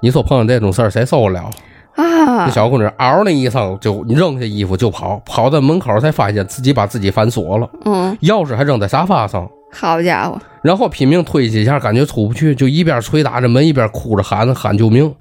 [0.00, 1.50] 你说碰上这种事儿，谁受得了？
[1.96, 9.48] 啊这，小姑娘嗷的一声就扔下衣服就跑，跑到门口才发现自己把自己反锁了，嗯，钥匙还扔在沙发上。
[9.72, 15.12] 好家伙，然后拼命推几下，感觉出不去，就一边捶打着门，一边哭着喊着喊救命。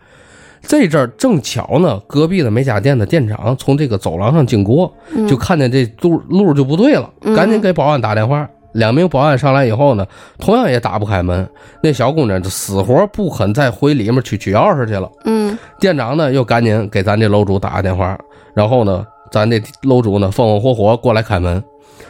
[0.67, 8.47] 这阵儿正巧呢，隔壁的美甲店的店长从这个走廊上经过，嗯就看见这路路就不对了，嗯赶紧给保安打电话。
[8.73, 10.03] 两名保安上来以后呢，
[10.39, 11.47] 同样也打不开门。
[11.83, 15.07] 那小姑娘就死活不肯再回里面去取钥匙去了。
[15.25, 18.17] 嗯店长呢又赶紧给咱这楼主打个电话，
[18.55, 21.63] 然后呢，咱这楼主呢风风火火过来开门。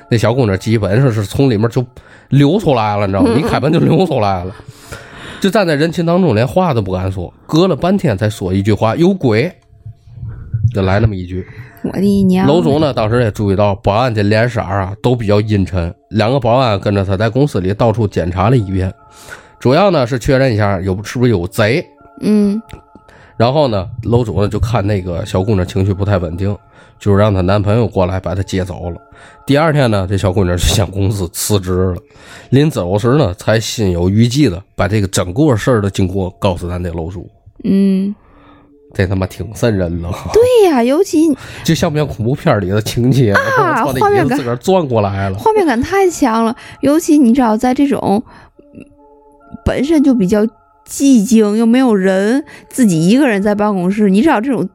[0.10, 1.86] 那小姑娘基本上是从里面就
[2.30, 3.32] 流出来了，你知道吗？
[3.38, 4.56] 一开门就流出来了，
[5.44, 9.52] 就站在人群当中，连话都不敢说，隔了半天才说一句话：“有鬼！”
[10.74, 11.46] 就来那么一句。
[11.84, 12.48] 我的娘！
[12.48, 18.90] 楼主呢，当时也注意到保安这脸色啊都比较阴沉，两个保安跟着他在公司里到处检查了一遍，
[19.60, 21.86] 主要呢是确认一下有是不是有贼。
[22.22, 22.62] 嗯
[23.36, 26.58] 然后呢，楼主呢就看那个小姑娘情绪不太稳定，
[27.04, 28.96] 就让她男朋友过来把她接走了。
[29.46, 31.98] 第二天呢，这小姑娘就向公司辞职了。
[32.52, 37.30] 临走时呢，才心有余悸的把这个整个事儿的经过告诉咱这楼主。
[37.66, 38.16] 嗯，
[38.94, 41.28] 这他妈挺瘆人的，对呀，尤其
[41.66, 43.34] 就像不像恐怖片里的情节？
[43.34, 45.38] 啊画面感自个儿转过来了。
[45.38, 46.56] 画面感太强了。
[46.80, 48.24] 尤其你知道，在这种
[48.74, 48.80] 嗯
[49.66, 50.48] 本身就比较
[50.88, 54.70] 寂静又没有人，自己一个人在办公室，你知道这种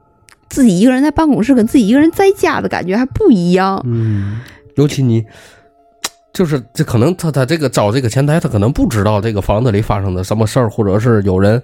[0.48, 3.80] 自己一个人在办公室跟自己一个人在家的感觉还不一样。
[3.86, 4.40] 嗯，
[4.76, 5.24] 尤其你。
[6.30, 11.60] 就是这可能他他这个找这个前台，他可能不知道这个房子里发生的什么事儿，或者是有人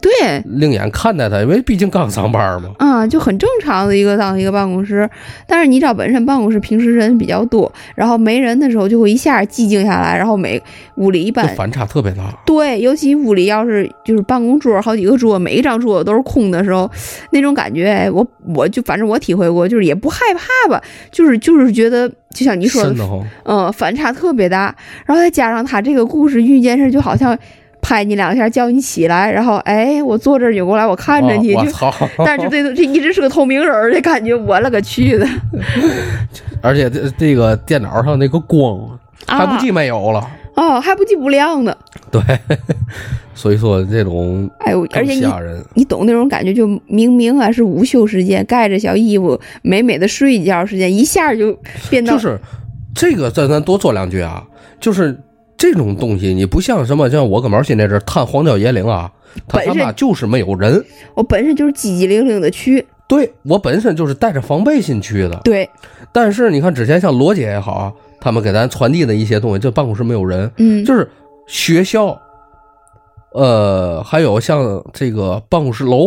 [0.00, 2.70] 对，另眼看待他，因为毕竟刚上班嘛。
[2.78, 5.08] 啊，就很正常的一个当一个办公室，
[5.46, 10.62] 但是你知道，本身办公室平时人比较多，然后没人的时候就会一下寂静下来，然后每
[10.96, 12.32] 屋里一般反差特别大。
[12.46, 16.88] 对，尤其屋里要是就是办公桌好几个桌，每一张桌子都是空的时候，
[17.32, 22.94] 那种感觉，我我就反正我体会过，就是也不害怕吧，就是就是觉得就像你说的，
[23.44, 24.74] 嗯，反差特别大，
[25.04, 27.36] 然后再加上他这个故事遇见事，就好像
[27.82, 31.60] 拍你两下叫你起来，然后哎，我坐这儿扭过来，我看着你，就！
[32.24, 35.26] 但是这这一直是个透明人儿的感觉，我勒个去的，
[36.62, 38.78] 而且这这个电脑上那个光
[39.26, 41.76] 还不记没有了，哦，还不记不亮呢，
[42.10, 42.20] 对，
[43.34, 45.64] 所以说这种哎呦，而且你吓人。
[45.74, 51.56] 你懂那种感觉，就明明啊是午休时间，盖着小衣服，美美的睡一觉时间，一下就
[51.88, 52.38] 变到就是
[52.94, 54.44] 这个，咱咱多说两句啊，
[54.80, 55.18] 就是
[55.60, 59.12] 这种东西，你不像什么像我跟毛新那阵儿探荒郊野岭啊，
[59.46, 60.82] 他他妈就是没有人。
[61.14, 65.68] 我本身就是叽叽灵灵的去，对我本身就是带着防备心去的，对，
[66.12, 67.92] 但是你看之前像罗姐也好啊，
[68.22, 71.06] 他们给咱传递的一些东西，这办公室没有人，嗯，就是
[71.46, 72.18] 学校
[73.34, 76.06] 呃，还有像这个办公室楼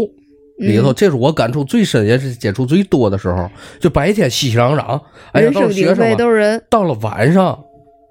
[0.57, 3.47] 里头，嗯这是我感触最深，也是接触最多的时候。
[3.79, 4.99] 就白天熙熙攘攘，
[5.31, 7.63] 哎呀，人都声鼎沸，是学生啊，都是人，到了晚上，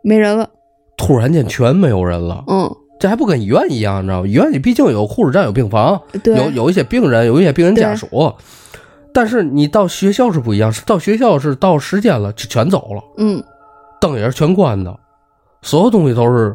[0.05, 0.49] 没人了。
[1.05, 2.45] 突然间全没有人了。
[2.47, 4.29] 嗯，这还不跟医院一样，你知道吗？
[4.29, 8.33] 医院里毕竟有护士站、有病房，对，有有一些病人，有一些病人家属。
[9.13, 13.43] 但是你到学校是不一样，到学校是到时间了就全走了，嗯，
[14.01, 14.97] 灯也是全关的，
[15.63, 16.55] 所有东西都是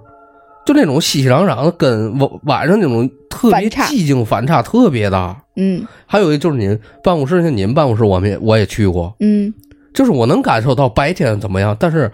[0.65, 5.35] 就那种熙熙攘攘的，跟晚晚上那种特别寂静反差特别大。
[5.57, 5.85] 嗯。
[6.05, 9.53] 还有一就是您办公室，像您办公室，我们也我也去过，嗯。
[9.93, 12.11] 就是我能感受到白天怎么样，但是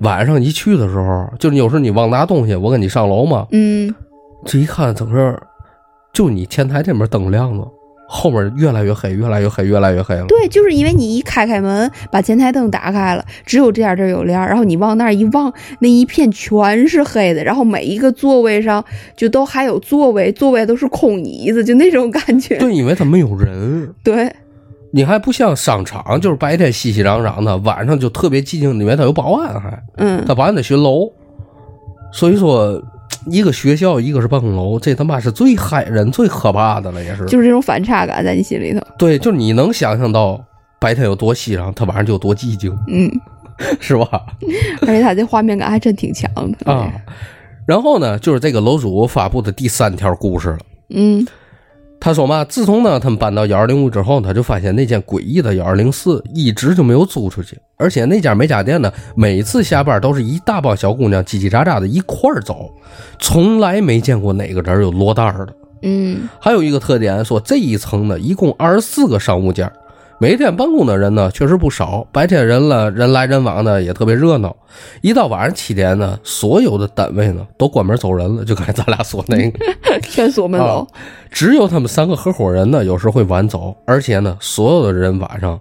[0.00, 3.94] 晚上一去的时候，就是有时候你忘拿东西，我跟你上楼嘛，嗯，
[4.44, 5.40] 这一看整个
[6.12, 7.66] 就你前台这边灯亮了，
[8.08, 10.26] 后面越来越黑，越来越黑，越来越黑了。
[10.26, 18.84] 对，就是因为你一开开门，把前台灯打开了，只有这点这儿有亮，然后你往那儿一望，那一片全是黑的，然后每一个座位上
[19.16, 22.58] 就都还有座位，座位都是空椅子，就那种感觉。
[22.58, 24.30] 对，因为它没有人，对，
[24.92, 29.82] 你还不像商场，就是白天熙熙攘攘的，晚上就特别寂静，里面它有保安还。
[29.96, 31.10] 嗯他保安得巡楼，
[32.12, 32.80] 所以说
[33.26, 37.24] 一个学校，一个是办公楼，这他妈是最害人、最可怕的了，也是。
[37.26, 38.80] 就是这种反差感在你心里头。
[38.98, 40.38] 对，就是你能想象到
[40.78, 43.10] 白天有多熙攘，他晚上就有多寂静，嗯，
[43.80, 44.06] 是吧？
[44.82, 46.92] 而且他这画面感还真挺强的啊。
[47.64, 50.58] 然后呢，就是这个楼主发布的第三条故事了。
[50.90, 51.26] 嗯
[52.04, 62.72] 他说嘛，自从呢他们搬到幺二零五之后，他就发现那间诡异的幺二零四一直就没有租出去，而且那家美甲店呢，每次下班都是一大帮小姑娘叽叽喳喳的一块儿走，
[63.20, 65.54] 从来没见过哪个人有落单的。
[65.82, 69.70] 嗯还有一个特点，说这一层呢一共二十四个商务间，
[70.22, 74.54] 每天办公的人呢确实不少，白天人了人来人往的也特别热闹。
[75.00, 79.58] 一到晚上七点呢，所有的单位呢都关门走人了，就刚才咱俩说那个。
[80.08, 80.86] 全锁门走。
[81.28, 85.58] 只有他们三个合伙人呢，有时会晚走，而且呢，所有的人晚上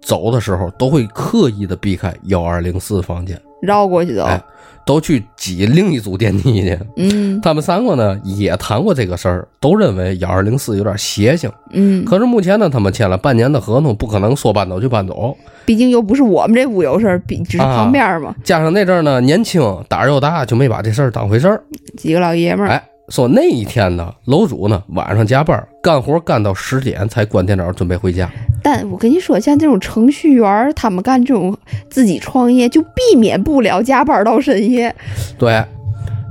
[0.00, 4.24] 走的时候都会刻意的避开幺二零四房间，绕过去走。
[4.24, 4.42] 哎，
[4.86, 6.78] 都去挤另一组电梯去。
[6.96, 11.50] 嗯他们三个呢也谈过这个事儿，都认为幺二零四有点邪性。
[11.72, 15.36] 嗯，可是目前呢，他们签了半年的合同，不可能说搬走就搬走。
[15.66, 21.62] 毕竟又不是我们这屋有事儿，比只是旁边嘛，加上那阵儿呢年轻胆儿又大，就没把这事儿当回事儿。
[21.96, 22.70] 几个老爷们儿。
[22.70, 28.30] 哎，说那一天呢，楼主呢晚上加班干活干到十点才关电脑准备回家。
[28.64, 31.54] 但我跟你说，像这种程序员儿，他们干这种
[31.90, 34.96] 自己创业，就避免不了加班到深夜。
[35.38, 35.62] 对，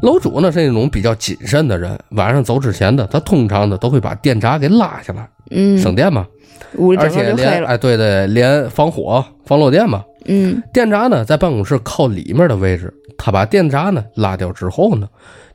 [0.02, 6.26] 楼主呢是那种比较谨慎的人，晚上走之前呢，他通常呢都会把电闸给拉下来，嗯，省电嘛，
[6.76, 7.36] 而屋里整个且。
[7.36, 10.04] 连哎对对，连防火、防漏电嘛。
[10.26, 15.08] 嗯电闸呢在办公室靠里面的位置，他把电闸呢拉掉之后呢，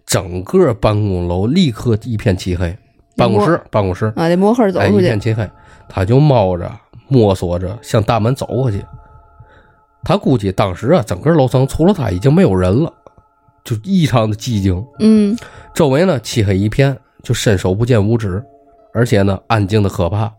[0.06, 2.76] 整个办公楼立刻一片漆黑，
[3.16, 5.06] 办公室办公室啊，得摸黑走哎出去。
[5.06, 5.48] 一片漆黑，
[5.88, 6.70] 他就猫着
[7.08, 8.84] 摸索着向大门走过去。
[10.04, 12.92] 他估计当时啊，整个楼层除了他已经没有人了，
[13.64, 14.84] 就异常的寂静。
[15.00, 15.36] 嗯
[15.74, 18.42] 周围呢漆黑一片，就伸手不见五指，
[18.94, 20.32] 而且呢安静的可怕。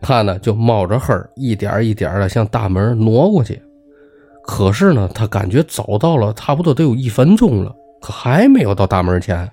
[0.00, 3.62] 他呢就冒着黑儿，一点一点的向大门挪过去。
[4.42, 9.50] 可是呢，他感觉走到了差不多得有一分钟了，可还没有到大门前。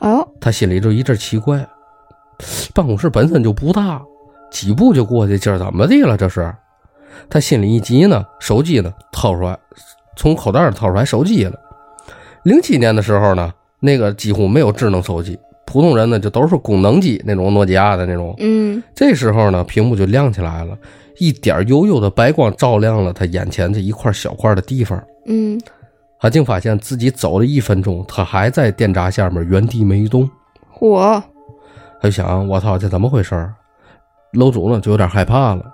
[0.00, 1.66] 哦，他心里就一阵奇怪，
[2.74, 4.00] 办公室本身就不大，
[4.52, 6.16] 几步就过去，今儿怎么的了？
[6.16, 6.54] 这是，
[7.28, 9.58] 他心里一急呢，手机呢掏出来，
[10.14, 11.58] 从口袋里掏出来手机了。
[12.44, 18.34] 零七年的时候呢，那个几乎没有智能手机，普通人呢就都是功能机那种诺基亚的那种。
[18.38, 20.76] 嗯这时候呢，屏幕就亮起来了，
[21.18, 25.02] 一点幽幽的白光照亮了他眼前这一块小块的地方。
[25.26, 25.58] 嗯，
[26.20, 30.28] 他竟发现自己走了一分钟，他还在电闸下面原地没动。
[30.76, 31.22] 嚯，
[32.00, 33.54] 他就想：我操，这怎么回事儿？
[34.32, 35.64] 楼主呢就有点害怕了。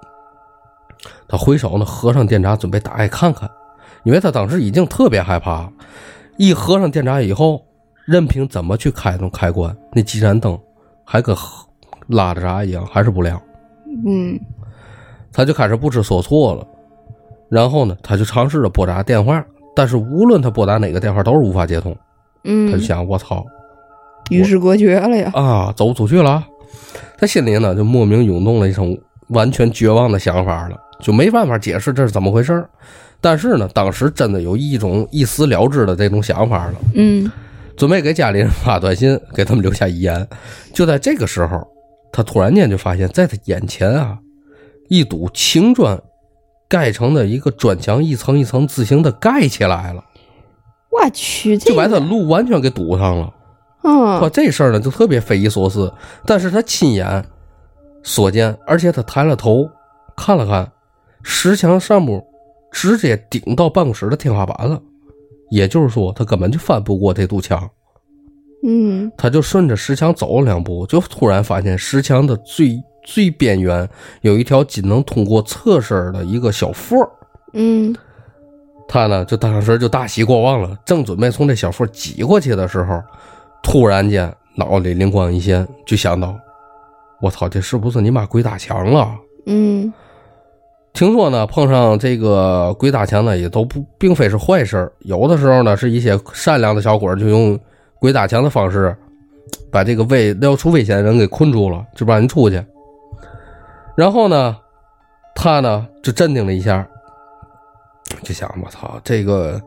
[1.29, 3.49] 他回手呢合上电闸，准备打开看看，
[4.05, 5.71] 因为他当时已经特别害怕。
[6.37, 7.65] 一合上电闸以后，
[8.05, 10.59] 任凭怎么去开动开关，那几盏灯
[11.05, 11.37] 还跟
[12.09, 13.41] 拉着闸一样，还是不亮。
[14.07, 14.39] 嗯
[15.33, 16.67] 他就开始不知所措了。
[17.49, 19.45] 然后呢，他就尝试着拨打电话，
[19.75, 21.97] 但是无论他拨打哪个电话都是无法接通。
[22.45, 23.45] 嗯他就嗯，想：我操，
[24.31, 25.31] 与世隔绝了呀。
[25.35, 26.49] 啊，走不出去了啊。
[27.17, 28.99] 他心里呢就莫名涌动了一种
[29.29, 32.69] 完全绝望的想法了，就没办法解释这是怎么回事儿
[33.21, 37.31] 但是呢，当时真的有一种一死了之的这种想法了，嗯
[37.77, 40.27] 准备给家里人发短信，给他们留下遗言。
[40.73, 41.65] 就在这个时候，
[42.13, 44.19] 他突然间就发现，在他眼前啊，
[44.89, 46.01] 一堵青砖
[46.69, 50.05] 盖成的一个砖墙，一层一层自行的盖起来了，
[50.91, 53.33] 我去，这就把他路完全给堵上了。
[54.19, 55.93] 说嗯这事儿呢就特别匪夷所思，
[56.25, 57.25] 但是他亲眼
[58.03, 59.69] 所见，而且他抬了头
[60.17, 60.71] 看了看，
[61.23, 62.25] 石墙上部
[62.71, 64.81] 直接顶到办公室的天花板了，
[65.51, 67.69] 也就是说他根本就翻不过这堵墙。
[68.65, 73.89] 嗯他就顺着石墙走了两步，就突然发现石墙的最最边缘
[74.23, 77.09] 有一条仅能通过侧身的一个小缝儿。
[77.53, 77.95] 嗯
[78.89, 83.01] 他呢，就当时就大喜过望了，正准备从这小缝挤过去的时候，
[83.63, 86.35] 突然间脑里灵光一现，就想到：
[87.21, 89.15] 我操，这是不是你妈鬼打墙了？
[89.47, 89.93] 嗯
[90.95, 97.59] 听说呢，碰上这个鬼打墙呢，也都不并非是坏事儿有的时候呢，是一些善良的小鬼就用
[98.01, 98.97] 鬼打墙的方式，
[99.71, 102.61] 把这个危要出危险的人给困住了，就不让你出去。
[103.97, 104.57] 然后呢，
[105.37, 106.85] 他呢就镇定了一下，
[108.23, 109.61] 就想：我操，这个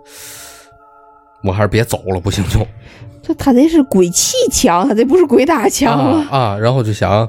[1.44, 2.60] 我还是别走了，不行就
[3.32, 6.38] 就他这是鬼气墙，他这不是鬼打墙啊了。
[6.38, 6.58] 啊！
[6.58, 7.26] 然后就想，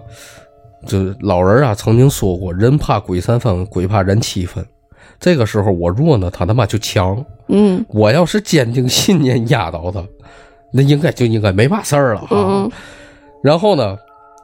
[0.85, 4.67] 就老人啊曾经说过，人怕鬼三分，鬼怕人七分。
[5.21, 7.25] 这个时候我弱呢，他他妈就强。
[7.47, 10.03] 嗯我要是坚定信念压倒他，
[10.73, 12.29] 那应该就应该没嘛事儿了啊。
[12.31, 12.71] 嗯
[13.41, 13.97] 然后呢，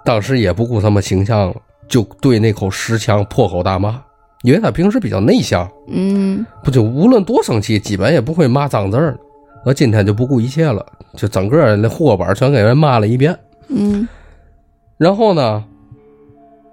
[0.04, 1.54] 当时也不顾他们形象了，
[1.88, 4.00] 就对那口石墙破口大骂，
[4.42, 9.18] 因为他平时比较内向，嗯不就无论多生气，基本也不会骂脏字儿。
[9.68, 10.82] 我今天就不顾一切了，
[11.14, 13.38] 就整个那户口本全给人骂了一遍。
[13.68, 14.08] 嗯
[14.96, 15.62] 然后呢，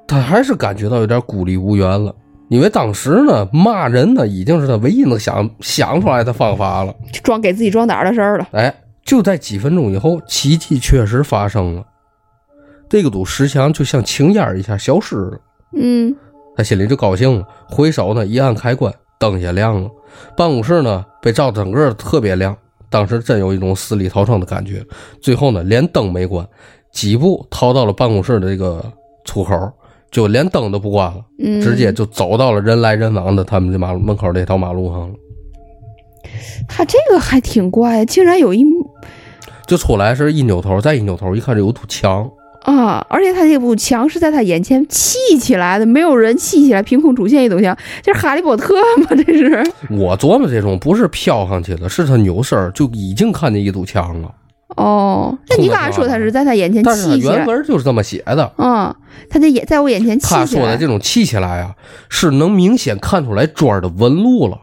[0.08, 2.16] 他还是感觉到有点孤立无援了，
[2.48, 6.96] 因为当时呢，骂人呢已经是他唯一能想想出来的方法了。
[7.12, 8.48] 就装给自己壮胆的事儿了。
[8.54, 8.74] 哎，
[9.04, 11.84] 就在几分钟以后，奇迹确实发生了，
[12.88, 15.38] 这个堵石墙就像青烟儿一下消失了。
[15.74, 16.16] 嗯
[16.56, 19.90] 他心里就高兴了，回手呢一按开关，灯也亮了，
[20.38, 22.56] 办公室呢被照得整个特别亮。
[22.90, 24.86] 当时真有一种死里逃生的感觉。
[25.22, 26.48] 最后呢，连灯没关，
[26.92, 28.84] 几步逃到了办公室的这个
[29.24, 29.72] 出口，
[30.12, 35.16] 就连灯都不关了，嗯，直接就走到了人来人往的他们这马路门口这条马路上了。
[36.68, 38.64] 他这个还挺怪，竟然有一
[39.68, 42.30] 就出来是一扭头，再一扭头，一看这有堵墙，
[42.66, 43.06] 啊！
[43.10, 49.08] 而且他这堵墙是在他眼前砌起来的，没有人砌起来，凭空出现一堵墙，这是哈利波特吗？
[49.10, 49.64] 这是？
[49.92, 54.32] 我琢磨这种不是飘上去的，是他扭身儿就已经看见一堵墙了。
[54.78, 58.52] 哦，那你刚才说他是在他眼前砌起来原，文就是这么写的。
[58.58, 58.94] 嗯，
[59.30, 61.76] 他这眼在我眼前砌起来他说的，这种砌起来啊，
[62.10, 64.58] 是能明显看出来砖儿的纹路了。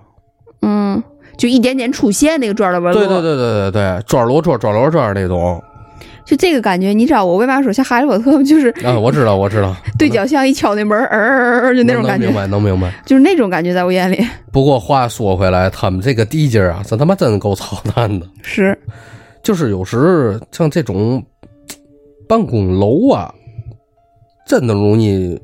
[0.62, 1.00] 嗯，
[1.38, 5.62] 就一点点出现那个砖的纹路，对对对对对对，砖摞砖砖摞砖那种
[6.25, 8.43] 就这个感觉，你知道我为嘛说像哈利波特吗？
[8.45, 12.93] 就是啊，我知道我知道， 对角巷一敲那门儿，儿儿儿，就那种感觉，能明白能明白。
[13.05, 18.27] 就是那种感觉，在我眼里 不过话说回来，他们这个地界儿啊，真他妈真够操蛋的。
[18.43, 18.77] 是，
[19.43, 21.23] 就是有时像这种
[22.29, 23.33] 办公楼啊，
[24.47, 25.35] 真的容易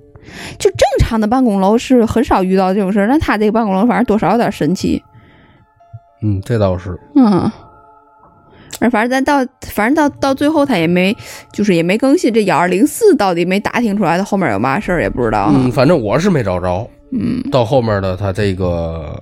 [0.59, 5.03] 就正常的办公楼是很少遇到这种事儿，但他这个办公楼反正多少有点神奇，
[6.22, 6.97] 嗯，这倒是。
[7.16, 7.51] 嗯。
[8.81, 11.16] 而反正咱到，反正到到最后他也没，
[11.53, 15.51] 就是也没更新这幺二零四到底没打听出来他后面有嘛事儿也不知道。
[15.53, 16.89] 嗯，反正我是没找着。
[17.11, 19.18] 嗯到后面的他这个，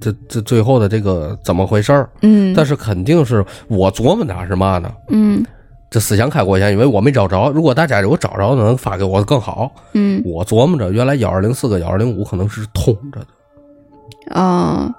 [0.00, 2.10] 这这最后的这个怎么回事儿？
[2.22, 4.92] 嗯，但是肯定是我琢磨的是嘛呢？
[5.10, 5.44] 嗯
[5.90, 7.50] 这思想开过先，因为我没找着。
[7.50, 9.70] 如果大家有找着的，能发给我更好。
[9.92, 14.92] 嗯我琢磨着，原来幺二零四跟幺二零五可能是通着的，啊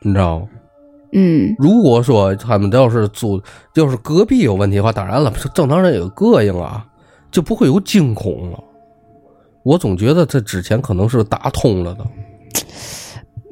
[0.00, 0.46] 你知道吗？
[1.14, 3.40] 嗯如果说他们要是租，
[3.74, 6.84] 要是隔壁有问题的话，当然了，正常人有膈应啊，
[7.30, 8.58] 就不会有惊恐了。
[9.62, 12.04] 我总觉得这之前可能是打通了的。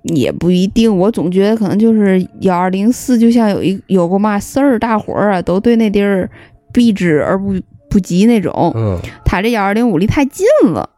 [0.02, 6.28] 也不一定，我总觉得可能就是幺二零四，就像有一有个嘛事儿，大伙儿啊都对那地儿
[6.72, 7.54] 避之而不
[7.88, 8.72] 不及那种。
[8.74, 10.90] 嗯他这幺二零五离太近了，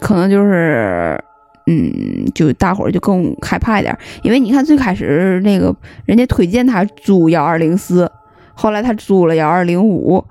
[0.00, 1.22] 可能就是，
[1.72, 3.98] 嗯，就大伙儿就更害怕一点儿。
[4.24, 5.72] 因为你看最开始那个
[6.04, 8.10] 人家推荐他租幺二零四，
[8.54, 10.24] 后来他租了幺二零五，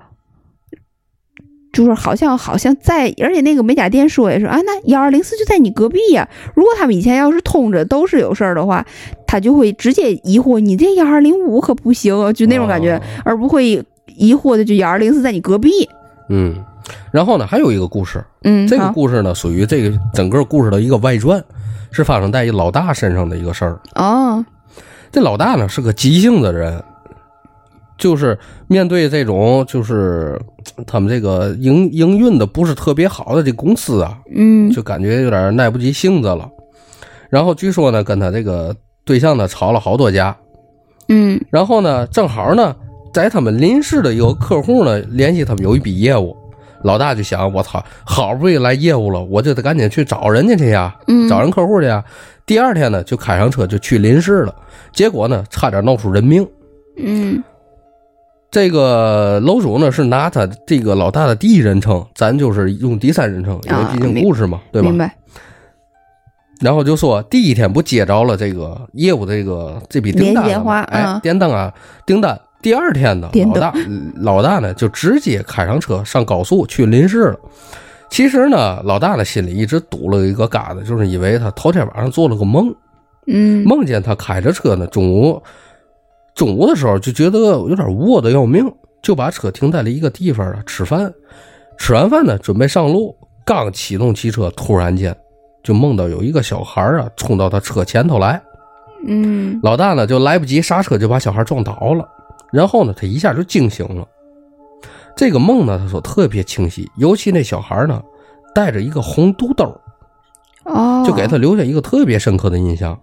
[1.72, 8.84] 就是好像好像在，而且那个美甲店说也是啊，那幺二零四就在你隔壁呀、如果他们以前要是通着都是有事儿的话，
[9.26, 13.82] 他就会直接疑惑你这幺二零五可不行啊，就那种感觉，哦而不会
[14.14, 15.70] 疑惑的就幺二零四在你隔壁。
[16.28, 16.54] 嗯，
[17.10, 21.42] 然后呢，还有一个故事，嗯，这个故事呢，属于这个整个故事的一个外传，
[21.90, 23.80] 是发生在一老大身上的一个事儿。
[23.94, 24.44] 哦，
[25.10, 26.82] 这老大呢是个急性子人，
[27.98, 28.38] 就是
[28.68, 30.40] 面对这种就是
[30.86, 34.70] 他们这个营营运的不是特别好的这公司啊，嗯。
[34.70, 36.48] 就感觉有点耐不及性子了。
[37.28, 38.74] 然后据说呢，跟他这个
[39.04, 40.36] 对象呢吵了好多架，
[41.08, 41.40] 嗯。
[41.50, 42.74] 然后呢，正好呢
[43.12, 46.36] 在他们临时的一个客户呢联系他们有一笔业务，
[46.82, 52.04] 老大就想，我操，好不容易来业务了，我就得赶紧去找人家去呀，嗯，找人客户去呀。
[52.46, 54.54] 第二天呢，就开上车就去临市了，
[54.92, 56.46] 结果呢，差点闹出人命。
[56.96, 57.42] 嗯
[58.50, 64.98] 这个楼主呢是拿他这个老大的第一人称，咱就是用第三人称，因为啊毕竟故事嘛，对吧明？
[64.98, 65.14] 白。
[66.60, 70.44] 然后就说第一天不接着了这个业务的这个这笔订单
[70.88, 71.72] 哎啊，电单啊，
[72.04, 72.38] 订单。
[72.62, 73.74] 第二天呢，老大
[74.16, 77.40] 老大呢就直接开上车上高速去临市了。
[78.10, 82.74] 其实呢，老大呢心里一直堵了一个疙瘩，就是因为他头天晚上做了个梦，
[83.26, 85.42] 嗯梦见他开着车呢，中午
[86.34, 91.12] 中午的时候就觉得有点饿的要命，就把车停在了一个地方啊吃饭。
[91.78, 95.16] 吃完饭呢，准备上路，刚启动汽车，突然间
[95.62, 98.42] 就梦到有一个小孩啊冲到他车前头来，
[99.06, 102.06] 嗯老大呢就来不及刹车，就把小孩撞倒了。
[102.52, 104.06] 然后呢，他一下就惊醒了。
[105.16, 108.02] 这个梦呢，他说特别清晰，尤其那小孩呢
[108.54, 109.78] 带着一个红肚兜，
[110.64, 112.98] 哦，就给他留下一个特别深刻的印象。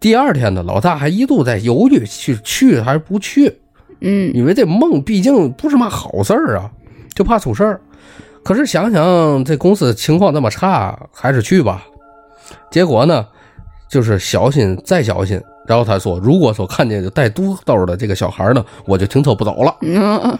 [0.00, 3.60] 第二天呢，老大还一度在犹豫去去还是不去，
[4.00, 6.70] 嗯因为这梦毕竟不是嘛好事儿啊，
[7.14, 7.80] 就怕出事儿。
[8.42, 11.86] 可是想想这公司情况那么差，还是去吧。
[12.72, 13.28] 结果呢，
[13.92, 15.38] 就是小心再小心。
[15.66, 19.76] 然后他说，如果说看见带肚兜的这个小孩呢，我就停车不走了。
[19.82, 20.38] 嗯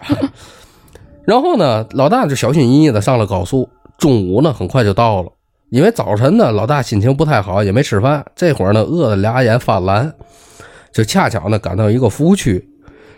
[1.26, 3.68] 然后呢，老大就小心翼翼的上了高速。
[3.98, 5.30] 中午呢，很快就到了。
[5.68, 8.24] 因为早晨呢，老大心情不太好，也没吃饭。
[8.34, 10.10] 这会儿呢，饿得俩眼发蓝，
[10.90, 12.66] 就恰巧呢赶到一个服务区，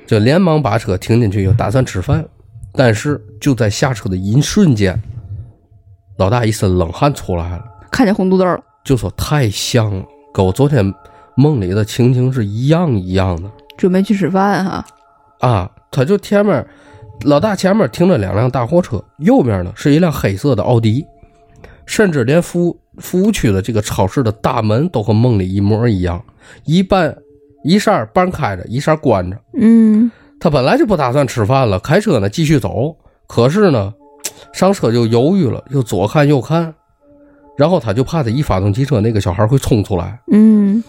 [0.05, 2.27] 就连忙把车停进去，又打算吃饭。
[2.73, 5.01] 但是就在下车的一瞬间，
[6.19, 8.61] 老大一身冷汗出来了，看见红肚兜了。
[8.85, 10.05] 就说太像了，
[10.35, 10.93] 跟我昨天
[11.37, 13.49] 梦里的情景是一样一样的。
[13.79, 14.85] 准备去吃饭哈。
[15.39, 16.67] 啊，他就前面
[17.23, 21.07] 老大前面停着两辆大货车，右边呢是一辆黑色的奥迪，
[21.87, 26.21] 甚至连服服务区的这个超市的大门都和梦里一模一样，
[26.65, 27.17] 一半
[27.63, 29.37] 一扇半开着，一扇关着。
[29.61, 30.11] 嗯
[30.41, 32.97] 他本来就不打算吃饭了，开车呢继续走，
[33.29, 33.95] 可是呢
[34.53, 36.75] 上车就犹豫了，又左看右看，
[37.57, 40.19] 然后他就怕他一发动机车，那个小孩会冲出来。
[40.31, 40.83] 嗯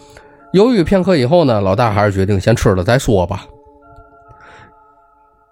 [0.54, 3.46] 犹豫片刻以后呢，老大还是决定先吃了再说吧。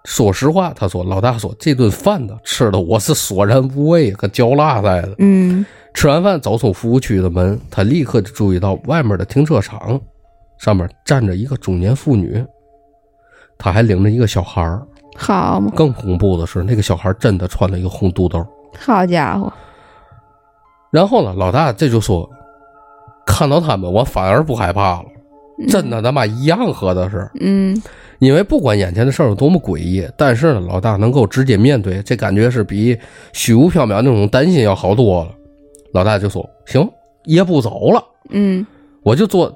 [0.04, 5.14] 说实话，他说老大说这顿饭呢吃的我是索然无味，跟嚼蜡似的。
[5.18, 10.00] 嗯吃完饭走出服务区的门，他立刻就注意到外面的停车场
[10.58, 12.44] 上面站着一个中年妇女，
[13.56, 14.82] 她还领着一个小孩儿。
[15.16, 18.44] 好嘛，更恐怖的是，那个小孩真的穿了一个红肚兜。
[18.78, 19.52] 好家伙。
[20.94, 22.30] 然后呢，老大这就说，
[23.26, 25.06] 看到他们我反而不害怕了，
[25.68, 27.28] 真的咱妈一样合的是。
[27.40, 27.76] 嗯
[28.20, 32.96] 因为不管眼前的事儿有多么诡异，但是呢，老大能够直接面对，这感觉是比
[33.32, 35.32] 虚无缥缈那种担心要好多了。
[35.92, 36.88] 老大就说：“行，
[37.24, 38.64] 也不走了，嗯
[39.02, 39.52] 我就坐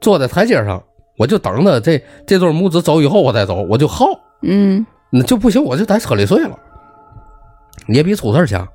[0.00, 0.82] 坐在台阶上，
[1.16, 4.06] 我就等着这这对母子走以后我再走，我就耗。
[4.42, 6.58] 嗯那就不行，我就在车里睡了，
[7.86, 8.66] 也比出事儿强。”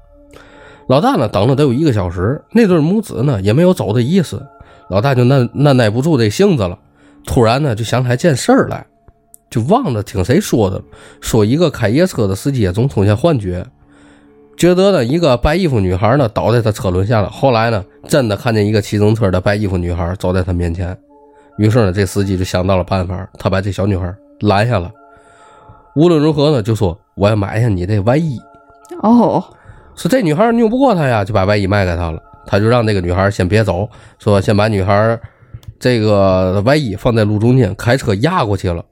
[0.87, 4.45] 老大呢，等了得有一个小时，那对母子呢也没有走的意思，
[4.89, 6.77] 老大就耐耐耐不住这性子了，
[7.25, 8.85] 突然呢就想起来件事儿来。
[9.47, 10.81] 就忘了听谁说的，
[11.21, 13.65] 说一个开夜车的司机总出现幻觉，
[14.57, 17.29] 觉得呢一个白衣服女孩呢倒在他车轮下了。
[17.29, 20.97] 后来呢，真的看见一个骑自行车的白衣服女孩走在他面前，
[21.57, 24.91] 于是呢，这司机就想到了办法，他把这小女孩拦下了。
[25.95, 28.37] 无论如何呢，就说我要买下你这外衣。
[29.01, 29.41] 哦
[29.95, 32.21] 说这女孩拗不过他呀，就把外衣卖给他了。
[32.47, 33.89] 他就让那个女孩先别走，
[34.19, 35.19] 说先把女孩
[35.79, 38.85] 这个外衣放在路中间，开车压过去了。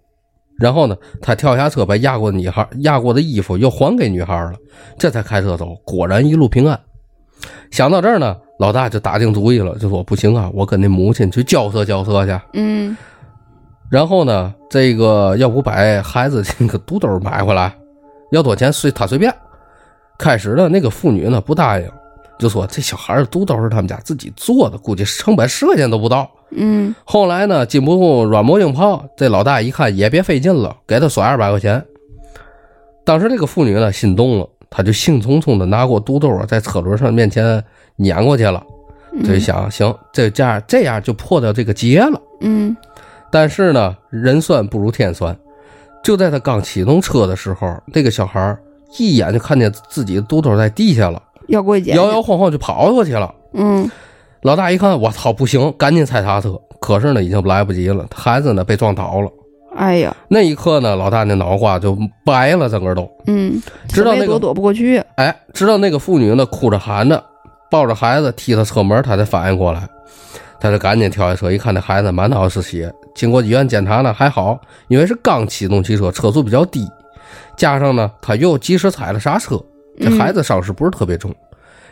[0.57, 4.53] 然后呢，他跳下车，把压过的女孩压过的衣服又还给女孩了，
[4.97, 5.75] 这才开车走。
[5.85, 6.79] 果然一路平安。
[7.69, 12.39] 想到这儿呢，老大就打定主意了，就说不行啊，我跟那母亲去交涉交涉去。
[12.53, 12.97] 嗯
[13.91, 17.71] 然后呢，这个要不把孩子这个肚兜买回来，
[18.31, 19.31] 要多钱随他随便。
[20.17, 21.89] 开始呢，那个妇女呢不答应，
[22.39, 26.29] 就说这小孩的肚兜是他们家自己做的，估计成本十块钱都不到。
[26.55, 31.83] 嗯后来呢，经不住软磨硬泡，这老大一看也别费劲了，给他甩二百块钱。
[33.03, 37.63] 当时这个妇女呢心动了，她就兴冲冲的拿过肚兜啊，在车轮上面前
[37.97, 38.63] 撵过去了，
[39.25, 42.21] 就想行，这价这样就破掉这个结了。
[42.41, 42.75] 嗯
[43.31, 45.35] 但是呢，人算不如天算，
[46.03, 48.55] 就在他刚启动车的时候，那个小孩
[48.97, 53.33] 一眼就看见自己的肚兜在地下了，要过去摇摇晃晃就跑过去了。
[53.53, 53.89] 嗯
[54.41, 56.59] 老大一看，我操，不行，赶紧踩刹车。
[56.81, 59.31] 可是呢，已经来不及了，孩子呢被撞倒了，
[59.73, 63.09] 哎呀，那一刻呢，老大那脑瓜就白了，整个都。
[63.27, 65.01] 嗯，知道那个躲躲不过去。
[65.15, 67.23] 哎，直到那个妇女呢哭着喊着，
[67.71, 69.87] 抱着孩子踢他车门，他才反应过来，
[70.59, 72.93] 他就赶紧跳下车，一看那孩子满脑是血。
[73.15, 76.85] 经过医院检查呢，还好，因为是刚启动汽车，车速比较低，
[77.57, 79.55] 加上呢他又及时踩了刹车，
[79.99, 81.33] 这嗯孩子伤势不是特别重，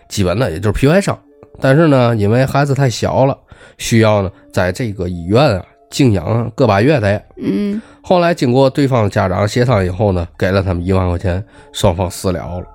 [0.10, 1.18] 基本呢也就是皮外伤。
[1.60, 3.38] 但是呢，因为孩子太小了，
[3.78, 7.22] 需要呢在这个医院啊静养个把月得。
[7.38, 12.66] 嗯，后来经过对方家长协商以后呢，给了他们一万块钱，双方私了了。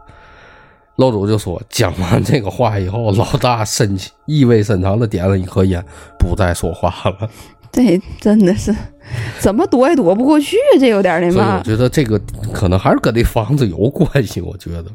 [0.96, 5.84] 楼主就说，讲完这个话以后，老大深情意味深长的点了一颗烟，
[6.18, 7.28] 不再说话了。
[7.72, 8.74] 对真的是
[9.38, 12.20] 怎么躲也躲不过去，这有点那嘛我觉得这个
[12.52, 14.40] 可能还是跟那房子有关系。
[14.40, 14.86] 我觉得，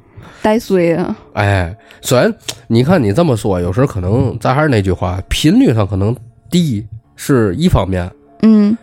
[0.41, 1.16] 带衰啊。
[1.34, 2.34] 哎，虽然
[2.68, 6.16] 你看你这么说，有时候可能咱还是那句话，频率上可能
[6.49, 6.86] 低
[7.16, 8.09] 是一方面，
[8.41, 8.78] 嗯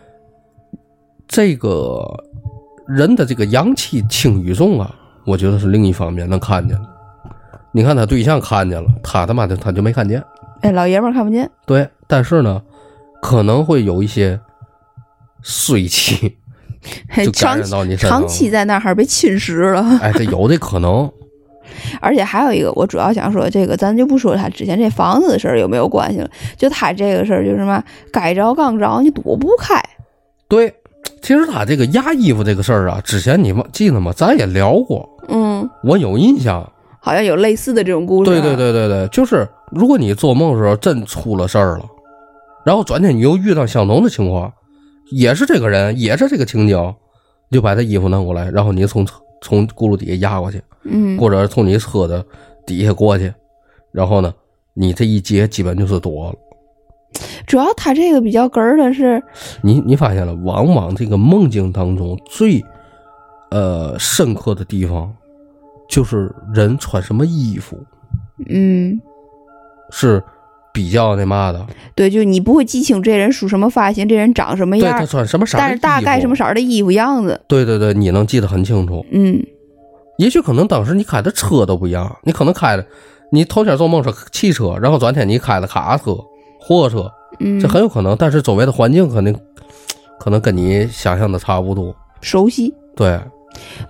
[1.26, 2.02] 这个
[2.86, 4.94] 人的这个阳气轻与重啊，
[5.26, 6.88] 我觉得是另一方面能看见的。
[7.70, 10.24] 你看他对象看见了，他他妈的他就没看见。
[10.62, 11.48] 哎，老爷们儿看不见。
[11.66, 12.60] 对，但是呢，
[13.20, 14.40] 可能会有一些
[15.42, 16.36] 衰气
[17.08, 17.96] 嘿就感长染到你。
[17.96, 19.98] 长期在那儿还是被侵蚀了。
[20.00, 21.10] 哎，这有这可能。
[22.00, 27.82] 而且还有一个，我主要想说这个，咱就不说他之前这房子的事儿有没有关系了，就他这个事儿就是嘛，
[28.12, 29.80] 该着刚着，你躲不开。
[30.48, 30.74] 对，
[31.20, 34.12] 其实他这个压衣服这个事儿啊，之前你们记得吗？
[34.16, 36.68] 咱也聊过，嗯，我有印象。
[37.00, 41.84] 好像有类似的这种故事、啊对对，对对对，就是如果你做梦的时候真出了事儿了，
[42.64, 44.52] 然后转天你又遇到相同的情况，
[45.10, 46.94] 也是这个人，也是这个情景，
[47.48, 49.06] 你就把他衣服弄过来，然后你从
[49.40, 52.24] 从轱辘底下压过去，嗯，或者从你车的
[52.66, 53.32] 底下过去，
[53.92, 54.32] 然后呢，
[54.74, 56.34] 你这一劫基本就是躲了。
[57.46, 59.22] 主要他这个比较哏儿的是，
[59.62, 62.62] 你你发现了，往往这个梦境当中最
[63.50, 65.10] 呃深刻的地方，
[65.88, 67.78] 就是人穿什么衣服。
[68.50, 69.00] 嗯，
[69.90, 70.22] 是
[70.78, 71.66] 比较那嘛的。
[71.96, 79.04] 对，就你不会记清这人梳什么发型，这人长什么对他样儿，穿什么色儿但是大概什么色儿的衣服样子，对对对，你能记得很清楚。
[79.10, 79.42] 嗯，
[80.18, 82.86] 也许可能当时你开的车都不一样，你可能开的，
[83.32, 86.16] 你头天做梦是汽车，然后转天你开的卡车、
[86.60, 87.10] 货车，
[87.40, 88.16] 嗯，这很有可能。
[88.16, 89.36] 但是周围的环境肯定
[90.20, 91.92] 可能跟你想象的差不多。
[92.20, 92.72] 熟悉。
[92.94, 93.18] 对，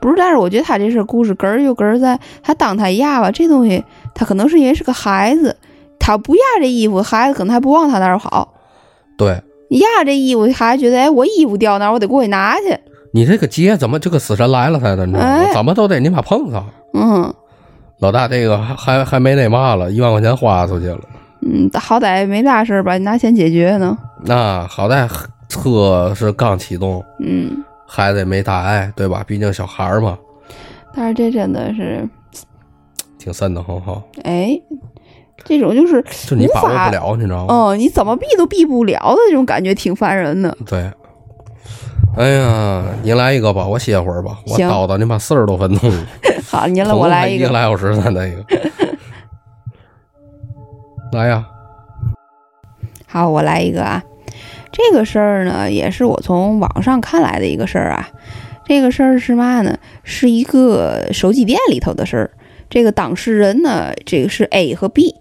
[0.00, 3.84] 不是，但是我觉得他这事故事根儿就根儿在，他当他压吧，这东西
[4.14, 5.54] 他可能是因为是个孩子，
[6.08, 8.54] 他不压这衣服，孩子可能还不往他那儿跑。
[9.18, 12.74] 对压这衣服，孩子觉得，哎，我衣服掉那儿，我得过去拿去。
[13.12, 15.04] 你这个劫怎么就跟死神来了似的？
[15.04, 15.30] 你知道吗？
[15.34, 16.64] 哎怎么都得你妈碰上。
[16.94, 17.30] 嗯
[17.98, 21.00] 老大这个还还还没那嘛了，一万块钱花出去了。
[21.42, 22.96] 嗯，好歹没大事吧？
[22.96, 23.98] 你，拿钱解决呢。
[24.24, 25.06] 那好歹
[25.46, 29.22] 车是刚启动，嗯，孩子也没大碍，对吧？
[29.26, 30.16] 毕竟小孩儿嘛，
[30.94, 32.08] 但是这真的是，
[33.18, 34.02] 挺瘆得慌哈。
[34.22, 34.58] 哎，
[35.44, 37.54] 这种就是，就你把不了，你知道吗？
[37.54, 40.56] 嗯，你怎么避都避不了的这种感觉，挺烦人的。
[40.66, 40.90] 对。
[42.16, 44.38] 哎呀，你来一个吧，我歇会儿吧。
[44.46, 45.92] 我叨叨你妈四十多分钟，
[46.48, 47.44] 好，您了，我来一个。
[47.44, 48.44] 一个来小时的那个。
[51.12, 51.46] 来呀，
[53.06, 54.02] 好，我来一个啊。
[54.72, 58.08] 这个事儿呢，也是我从网上看来的一个事儿啊。
[58.66, 59.78] 这个事儿是嘛呢？
[60.02, 62.30] 是一个手机店里头的事儿。
[62.68, 65.14] 这个当事人呢，这个是 A 和 B，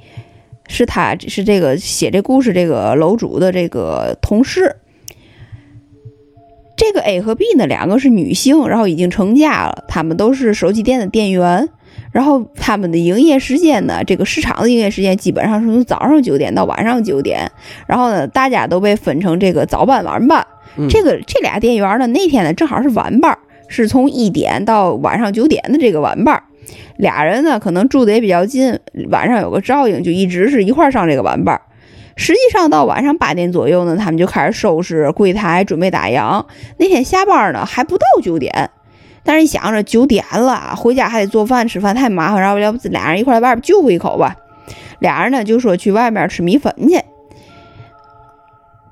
[0.67, 4.75] 是他是这个写这故事这个楼主的这个同事。
[6.75, 11.67] 这个 A 和 B 呢，两个是女性，然后已经成家了，他们都是手机店的店员。
[12.11, 17.51] 然后他们的营业时间呢，这个市场的营业时间基本上是从早上九点到晚上九点。
[17.87, 20.45] 然后呢，大家都被分成这个早班、晚班。
[20.77, 23.35] 嗯这个这俩店员呢，那天呢正好是晚班，
[23.67, 26.43] 是从一点到晚上九点的这个晚班。
[26.97, 31.59] 俩人呢可能住的也比较近，晚上有个照应，就一直是一块上这个晚班。
[32.15, 36.43] 实际上到晚上八点左右呢，他们就开始收拾柜台，准备打烊。
[36.77, 38.71] 那天下班呢还不到九点，
[39.23, 44.35] 但是想着九点了，回家还得做饭吃饭，太麻烦，然后要不俩人一块在外边就回一口吧。
[44.99, 46.99] 俩人呢就说去外面吃米粉去。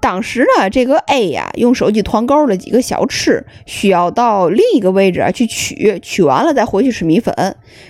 [0.06, 7.34] 当时呢，这个 A 呀用手机团购了几个小吃，需要到另一个位置啊去取，取完了再回去吃米粉。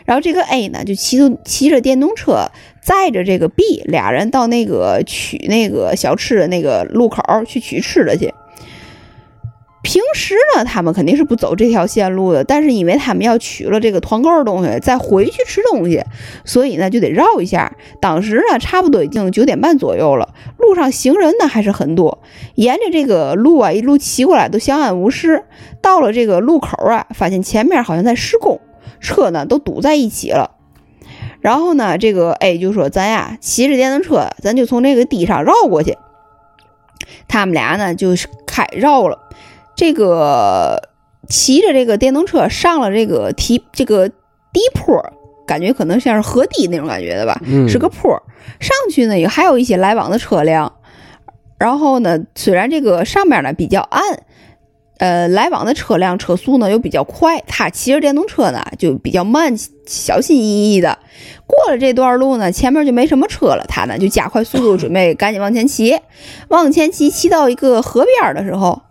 [0.06, 2.50] 然后这个 A 呢就骑着骑着电动车
[2.82, 8.34] 载着这个 B 俩人到那个取那个小吃的那个路口去取吃的去。
[9.86, 16.04] 平时呢，他们肯定是不走这条线路的，但是因为他们要取了这个团购的东西，再回去吃东西，
[16.44, 17.72] 所以呢就得绕一下。
[18.02, 22.24] 当时呢，差不多已经九点半左右了，路上行人呢还是很多，
[22.56, 25.44] 沿着这个路啊一路骑过来都相安无事。
[25.84, 28.60] 到了这个路口啊，发现前面好像在施工，
[29.00, 30.56] 车呢都堵在一起了。
[31.42, 35.96] 然后呢，这个 A 就说：“咱呀骑着电动车，咱就从这个地上绕过去。”
[37.30, 39.20] 他们俩呢就是开绕了。
[39.76, 40.90] 这个
[41.28, 45.04] 骑着这个电动车上了这个梯这个低坡，
[45.46, 48.12] 感觉可能像是河堤那种感觉的吧，是个坡。
[48.60, 50.72] 上去呢也还有一些来往的车辆。
[51.58, 54.02] 然后呢，虽然这个上面呢比较暗，
[54.98, 59.54] 呃，来往的车辆车速呢又比较快，他骑着电动车呢就比较慢，
[59.88, 61.00] 小心翼翼的
[61.48, 65.98] 过了这段路呢，前面就没什么车了，他呢就加快速度，准备赶紧往前骑。
[66.50, 68.82] 往前骑，骑到一个河边的时候。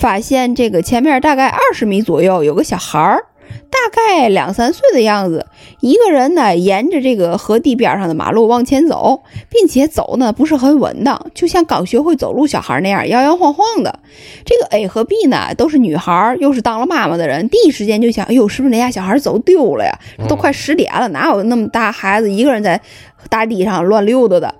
[0.00, 3.26] 发现这个前面大概二十米左右有个小孩儿，
[3.68, 5.46] 大概两三岁的样子，
[5.80, 13.98] 一个人呢沿着这个河堤边上的马路往前走，并且走呢不是很稳当，就像刚学会走路小孩那样摇摇晃晃的。
[14.46, 19.92] 这个 A 和 B 呢都是女孩，又是当了妈妈的人，第一时间就想：哎呦，是不是那家小孩走丢了呀？
[20.26, 22.80] 都快十点了，哪有那么大孩子一个人在
[23.28, 24.54] 大地上乱溜达的？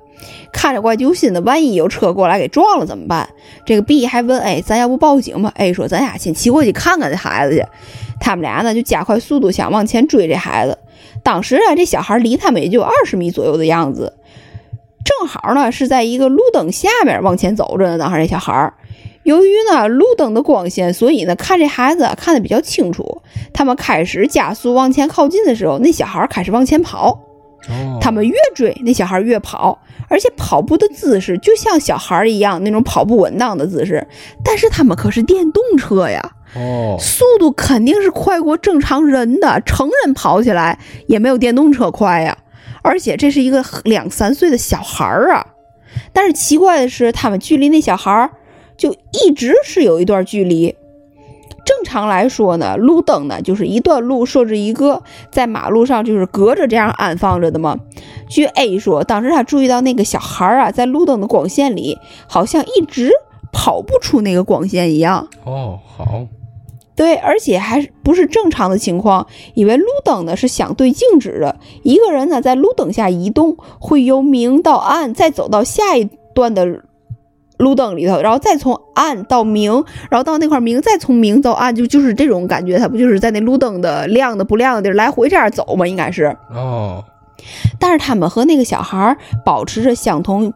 [0.53, 3.29] 看着怪揪心的，万一有车过来给撞了怎么办？
[3.65, 7.65] 这个 B 还问 A：“ 咱要不报警吧？”A 说：“咱俩先骑过去看看这孩子去。”
[8.21, 10.79] 他们俩呢就加快速度想往前追这孩子。
[11.23, 14.15] 当时啊，这小孩离他们也就二十米左右的样子，
[15.05, 17.99] 正好呢是在一个路灯下面往前走着呢。
[17.99, 18.73] 当时这小孩，
[19.23, 23.23] 由于呢路灯的光线，所以呢看这孩子看得比较清楚。
[23.55, 27.19] 他们开始加速往前靠近的时候，那小孩开始往前跑。
[28.01, 29.79] 他们越追，那小孩越跑。
[30.09, 34.05] 而且跑步的姿势就像小孩一样，那种跑步稳当的姿势。
[34.45, 39.63] 但是他们可是电动车呀，哦，速度肯定是快过正常人的。
[39.65, 42.37] 成人跑起来也没有电动车快呀。
[42.83, 45.47] 而且这是一个两三岁的小孩啊。
[46.13, 48.31] 但是奇怪的是，他们距离那小孩
[48.77, 50.75] 就一直是有一段距离。
[51.81, 57.79] 正常来说呢，路灯呢就是一段路设置一个，在马路上就是隔着这样安放着的嘛。
[58.29, 63.11] 据 A 说，当时他注意到那个小孩啊，在路灯的光线里，好像一直
[63.51, 65.27] 跑不出那个光线一样。
[65.45, 66.27] 哦，好，
[66.95, 76.83] 对，而且还不是正常的情况，因为路灯呢是相对静止的，一个人呢在路灯下移动，会由明到暗，再走到下一段的。
[77.61, 79.73] 路灯里头，然后再从暗到明，
[80.11, 82.79] 然后到那块明，再从明到暗，就就是这种感觉。
[82.79, 85.87] 它不就是在那路灯的亮的不亮的地儿来回这样走吗？
[85.87, 87.05] 应该是哦。
[87.79, 90.53] 但是他们和那个小孩保持着相同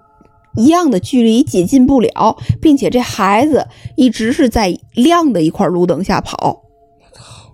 [0.57, 6.63] 一样的距离，接近不了，并且这孩子一直是在亮的一块路灯下跑，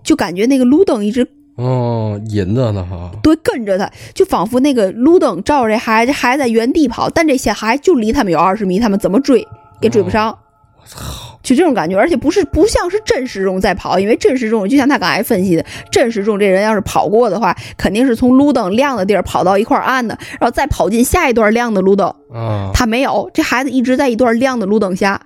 [0.03, 1.27] 就感觉那个路灯一直。
[1.55, 9.47] 哦，引着呢哈，对，跟着他，就仿佛那个路灯照着这孩子，孩子在原地跑，但这些孩子就离他们有二十米，他们怎么追
[9.81, 10.35] 也追不上。
[10.77, 22.07] 我操，就这种感觉，而且不是不像是真实中在跑，因为真实中就像他刚才分析的，真实中这人要是跑过的话，肯定是从路灯亮的地儿跑到一块暗的，然后再跑进下一段亮的路灯。
[22.33, 25.21] 啊，他没有，这孩子一直在一段亮的路灯下。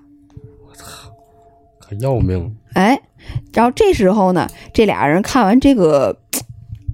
[0.68, 0.86] 我操，
[1.80, 2.54] 可要命！
[2.74, 3.00] 哎，
[3.54, 6.18] 然后这时候呢，这俩人看完这个。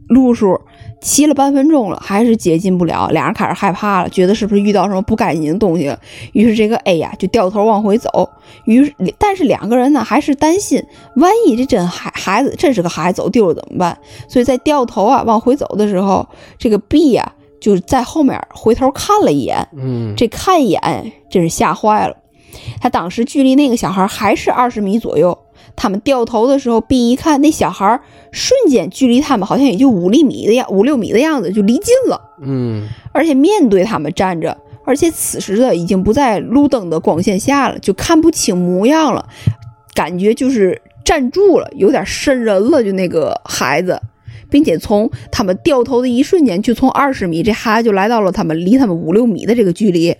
[0.08, 0.60] 路数
[1.00, 5.98] 骑了半分钟了，还是接近不了，俩人开始害怕了，觉得是不是遇到什么不干净的东西了？
[6.34, 8.30] 于是这个 A 呀就掉头往回走。
[8.66, 10.84] 于是，但是两个人呢还是担心，
[11.16, 13.98] 万一这真孩孩子真是个孩子走丢了怎么办？
[14.28, 16.28] 所以在掉头啊往回走的时候，
[16.58, 19.66] 这个 B 呀就在后面回头看了一眼。
[19.74, 22.18] 嗯，这看一眼真是吓坏了。
[22.82, 25.38] 他当时距离那个小孩还是二十米左右。
[25.76, 28.00] 他们掉头的时候，B 一看那小孩，
[28.32, 32.22] 瞬间距离他们好像也就五厘米的样，五六米的样子就离近了。
[32.42, 39.28] 嗯，而且面对他们站着，而且此时的已经不在路灯的光线下了，就看不清模样了，
[39.94, 42.84] 感觉就是站住了，有点瘆人了。
[42.84, 44.00] 就那个孩子，
[44.50, 50.16] 并且从他们掉头的一瞬间，就从二十米，这孩子就来到了他们离他们五六米的这个距离。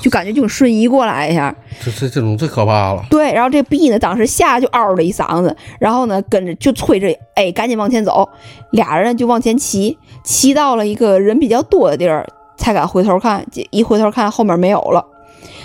[0.00, 3.04] 就感觉就瞬移过来一下，这这这种最可怕了。
[3.10, 8.28] 对，然后这 B 呢，当时吓就嗷了一嗓子，然后呢跟着就催着 A 赶紧往前走，
[8.70, 12.26] 俩人就往前骑，骑到了一个人比较多的地儿，
[12.56, 15.04] 才敢回头看，一回头看后面没有了。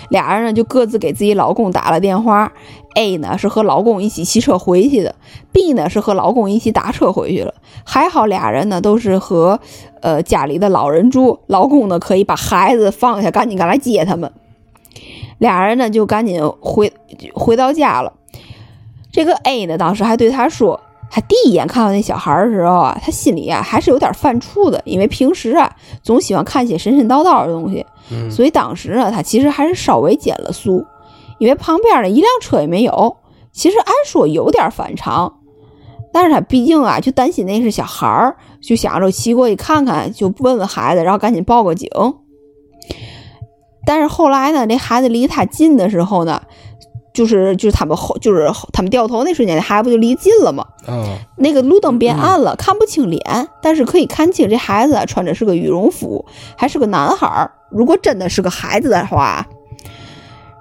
[0.08, 2.52] 俩人呢就各自给自己老公打了电话
[2.94, 5.14] ，A 呢是和老公一起骑车回去的
[5.52, 7.54] ，B 呢是和老公一起打车回去了。
[7.84, 9.60] 还好俩人呢都是和
[10.00, 14.32] 呃家里的老人住，老公呢可以把孩子放下，赶紧赶来接他们。
[15.38, 16.92] 俩人呢就赶紧回
[17.34, 18.14] 回到家了。
[19.12, 20.80] 这个 A 呢，当时还对他说，
[21.10, 30.84] 他第一眼看到那小孩的时候啊，他心里啊还是有点犯怵的，因为平时啊总喜欢看些神神叨叨的东西，嗯所以当时呢，他其实还是稍微减了速，
[31.38, 33.16] 因为旁边的一辆车也没有。
[33.50, 35.40] 其实按说有点反常，
[36.12, 41.88] 但是他毕竟啊就担心那是小孩儿，就想着骑过去看看，就问问孩子，然后赶紧报个警。
[43.86, 46.42] 但是后来呢，那孩子离他近的时候呢，
[47.18, 50.64] 就是就是他们后就是他们掉头那瞬间，那孩子不就离近了吗？
[50.86, 56.24] 啊，那个路灯变暗了，看不清脸，但是可以看清这孩子啊穿着是个羽绒服，
[56.56, 57.50] 还是个男孩儿。
[57.70, 59.48] 如果真的是个孩子的话，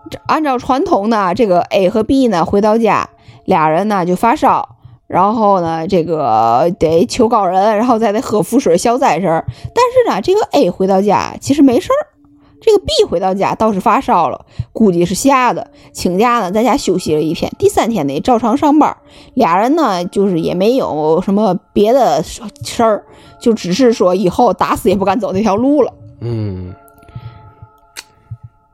[0.09, 3.07] 这按照传统呢，这个 A 和 B 呢回到家，
[3.45, 4.67] 俩人呢就发烧，
[5.05, 9.45] 然后呢这个得求告人，然后再得喝符水消灾事儿。
[9.75, 12.16] 但是呢，这个 A 回到家其实没事儿。
[12.59, 18.95] 这个 B 回到家倒是发烧了，估计是吓的，请假呢在家休息了一天，第三天呢照常上班。
[19.35, 22.41] 俩人呢就是也没有什么别的事
[22.83, 23.03] 儿，
[23.39, 25.93] 就只是说以后打死也不敢走这条路了。
[26.21, 26.73] 嗯，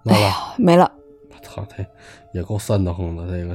[0.03, 0.91] 完了，没了。
[1.43, 1.85] 操，这
[2.33, 3.27] 也够瘆得慌的。
[3.27, 3.53] 这个，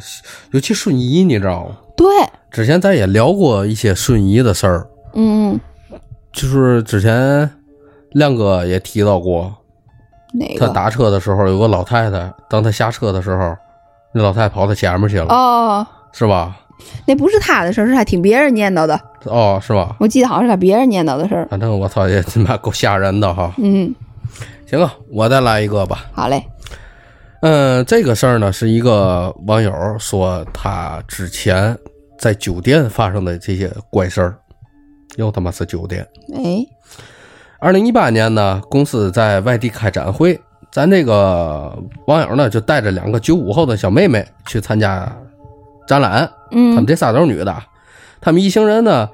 [0.52, 1.76] 尤其瞬移，你知道吗？
[1.96, 2.06] 对，
[2.50, 5.58] 之前咱也聊过一些瞬移的事儿，嗯，
[6.32, 7.50] 就是之前
[8.12, 9.67] 亮哥也提到过，他
[10.32, 10.68] 哪个？
[10.68, 13.56] 打车的时候有个老太太，当他下车的时候，
[14.12, 16.56] 那老太太跑他前面去了，哦，是吧？
[17.06, 18.98] 那不是他的事儿，是他听别人念叨的。
[19.24, 19.96] 哦，是吧？
[19.98, 21.46] 我记得好像是他别人念叨的事儿。
[21.50, 23.52] 反正我操，也他妈够吓人的哈。
[23.58, 23.92] 嗯，
[24.64, 26.06] 行啊，我再来一个吧。
[26.12, 26.44] 好嘞。
[27.40, 31.76] 嗯，这个事儿呢，是一个网友说他之前
[32.18, 34.36] 在酒店发生的这些怪事儿，
[35.16, 36.06] 又他妈是酒店。
[36.34, 36.64] 哎，
[37.60, 40.38] 二零一八年呢，公司在外地开展会，
[40.70, 45.12] 咱这个网友呢就带着两个九五后的小妹妹去参加
[45.84, 47.56] 展览，嗯他们嗯这仨都是女的，
[48.20, 49.08] 他们一行人呢，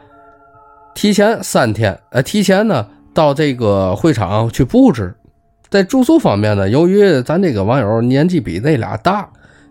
[0.95, 5.15] 提前三天，呃，提前呢到这个会场去布置。
[5.71, 9.27] 在住宿方面呢，由于咱这个网友年纪比那俩大，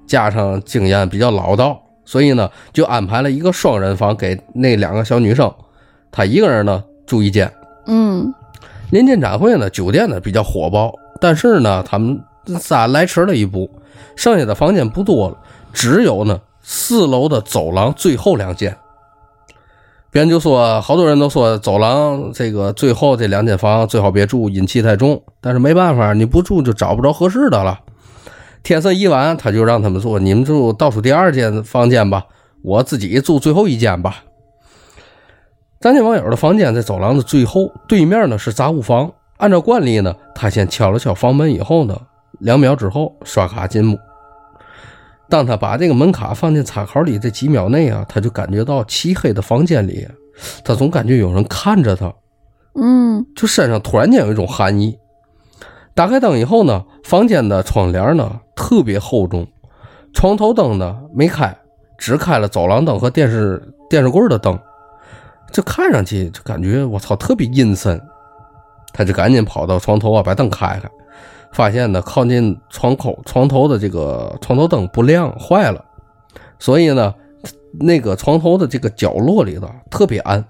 [0.07, 5.53] 加上经验比较老道，所以呢就安排了一个双人房给那两个小女生，
[6.11, 7.49] 她一个人呢住一间。
[7.85, 8.33] 嗯
[8.93, 12.21] 临近展会呢，酒店呢比较火爆，但是呢，他们
[12.59, 13.67] 仨来迟了一步，
[14.15, 15.37] 剩下的房间不多了，
[15.73, 18.77] 只有呢四楼的走廊最后两间。
[20.11, 25.19] 别人就说，好多人都说走廊这个最后这两间房最好别住，阴气太重。
[25.41, 27.79] 但是没办法，你不住就找不着合适的了。
[28.61, 32.25] 天色已晚，他就让他们住：“你们住倒数第二间房间吧，
[32.61, 34.23] 我自己住最后一间吧。”
[35.83, 39.11] 咱这网友的房间在走廊的最后，对面呢是杂物房。
[39.35, 41.99] 按照惯例呢，他先敲了敲房门，以后呢，
[42.39, 43.99] 两秒之后刷卡进屋。
[45.27, 50.07] 当他把这个门卡放进插口里这几秒内啊，他就感觉到漆黑的房间里，
[50.63, 52.13] 他总感觉有人看着他，
[52.75, 54.97] 嗯就身上突然间有一种寒意。
[55.93, 59.45] 打开灯以后呢，房间的窗帘呢特别厚重，
[60.13, 61.53] 床头灯呢没开，
[61.97, 64.57] 只开了走廊灯和电视电视柜的灯，
[65.53, 68.01] 这看上去就感觉我操特别阴森。
[68.95, 70.87] 他就赶紧跑到床头啊，把灯开开，
[71.51, 75.83] 发现呢靠近床口床头的这个床头灯不亮坏了，
[76.59, 77.11] 所以呢
[77.79, 80.45] 那个床头的这个角落里头特别暗。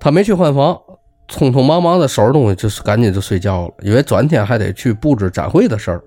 [0.00, 0.80] 他没去换房，
[1.28, 6.02] 匆匆忙忙的收拾东西，就是赶紧就睡觉了，因为转天还得去布置展会的事儿。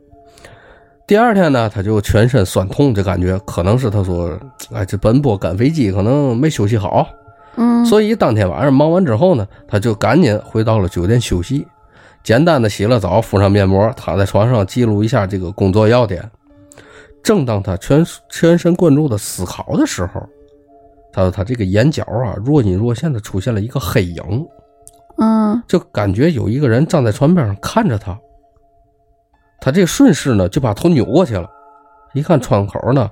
[1.05, 4.35] 第二天呢，他就全身酸痛，就感觉可能是他说，
[4.73, 7.07] 哎，这奔波赶飞机，可能没休息好，
[7.55, 11.67] 嗯，所以当天晚上忙完之后呢，他就赶紧回到了酒店休息，
[12.23, 16.29] 简单的洗了澡，敷上面膜，躺在床上记录一下这个工作要点。
[17.23, 20.27] 正当他全全神贯注的思考的时候，
[21.13, 24.47] 他说他这个眼角啊若隐若现的出现了一个黑影，
[25.17, 25.61] 嗯。
[25.67, 28.17] 就感觉有一个人站在船边上看着他。
[29.59, 31.47] 他这顺势呢就把头扭过去了，
[32.13, 33.11] 一看窗口呢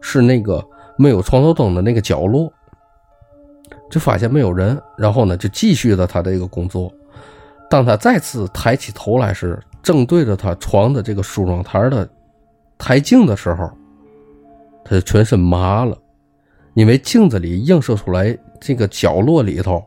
[0.00, 0.60] 是那个
[0.96, 2.52] 没有床头灯的那个角落，
[3.90, 6.92] 就发现没有人，然后呢就继续了他的一个工作。
[7.70, 12.08] 当他再次抬起头来时，正对着他床的这个梳妆台的
[12.78, 13.70] 台镜的时候，
[14.84, 15.96] 他就全身麻了，
[16.74, 19.82] 因为镜子里映射出来这个角落里头。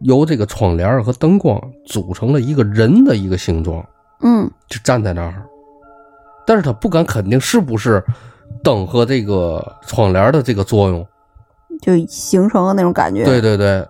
[0.00, 3.84] 由这个窗帘和灯光组成了一个人的一个形状，
[4.22, 5.46] 嗯就站在那儿。
[6.44, 8.02] 但是他不敢肯定是不是
[8.64, 11.06] 灯和这个窗帘的这个作用。
[11.82, 13.24] 就形成了那种感觉。
[13.24, 13.86] 对对对，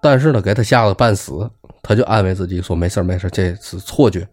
[0.00, 1.50] 但是呢，给他吓得半死，
[1.82, 4.28] 他就安慰自己说没事儿没事儿，这是错觉，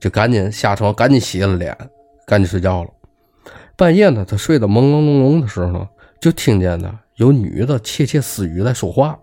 [0.00, 1.74] 就赶紧下床，赶紧洗了脸，
[2.26, 2.90] 赶紧睡觉了。
[3.76, 5.88] 半夜呢，他睡得朦朦胧胧的时候呢，
[6.20, 9.18] 就听见呢有女的窃窃私语在说话。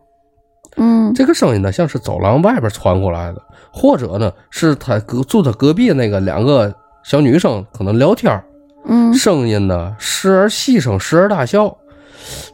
[0.78, 3.42] 嗯这个声音呢，像是走廊外边传过来的，
[3.72, 8.42] 或者呢是他隔住他隔壁那个两个小女生可能聊天，
[8.86, 11.76] 嗯声音呢时而细声，时而大笑。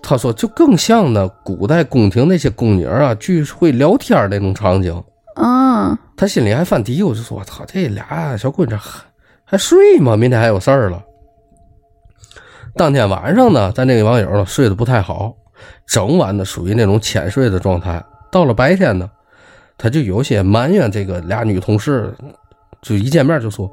[0.02, 5.04] 他说，就更像呢古代宫廷那些宫女啊聚会聊天那种场景。
[5.36, 9.02] 啊他心里还犯嘀咕，就说：“我操，这俩小闺女还
[9.44, 10.16] 还睡吗？
[10.16, 11.04] 明天还有事儿了。”
[12.78, 15.36] 当天晚上呢，咱这个网友呢睡得不太好，
[15.86, 18.02] 整晚呢属于那种浅睡的状态。
[18.32, 19.10] 到了白天呢，
[19.78, 22.14] 他就有些埋怨这个俩女同事，
[22.82, 23.70] 就一见面就说：“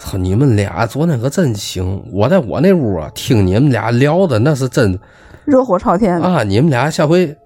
[0.00, 2.02] 操，你们俩昨天可真行！
[2.10, 4.98] 我在我那屋啊，听你们俩聊的那是真
[5.44, 6.26] 热火朝天的。
[6.26, 6.42] 啊！
[6.42, 7.36] 你们俩下回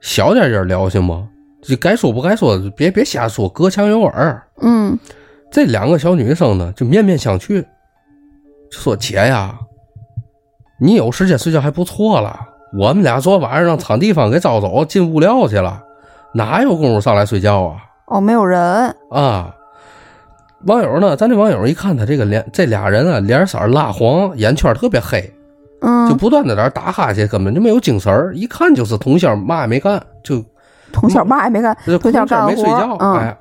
[0.00, 1.28] 小点劲聊行吗？
[1.62, 4.98] 这该说不该说，别别瞎说，隔墙有耳。”嗯
[5.50, 7.64] 这两个小女生呢，就面面相觑，
[8.70, 9.58] 说：“姐呀，
[10.80, 12.38] 你有时间睡觉还不错了。
[12.78, 15.82] 我们俩昨晚上让场地方给招走，进物料去了，
[16.34, 17.76] 哪有功夫上来睡觉啊？
[18.06, 18.60] 哦，没有人。
[19.10, 19.54] 啊！”
[20.66, 25.32] 网友呢，咱这网友一看他这个脸，这俩人啊，脸色蜡黄，眼圈特别黑，
[25.80, 30.44] 嗯，就不断在那儿打哈欠，根本就没有精神儿一看就是通宵嘛也没干，就
[30.92, 33.36] 通宵嘛也没干，就通宵没睡觉，嗯哎。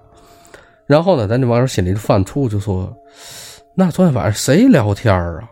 [0.86, 2.92] 然后呢，咱这网友心里就犯怵，就说
[3.76, 5.50] ：“那昨天晚上谁聊天儿啊？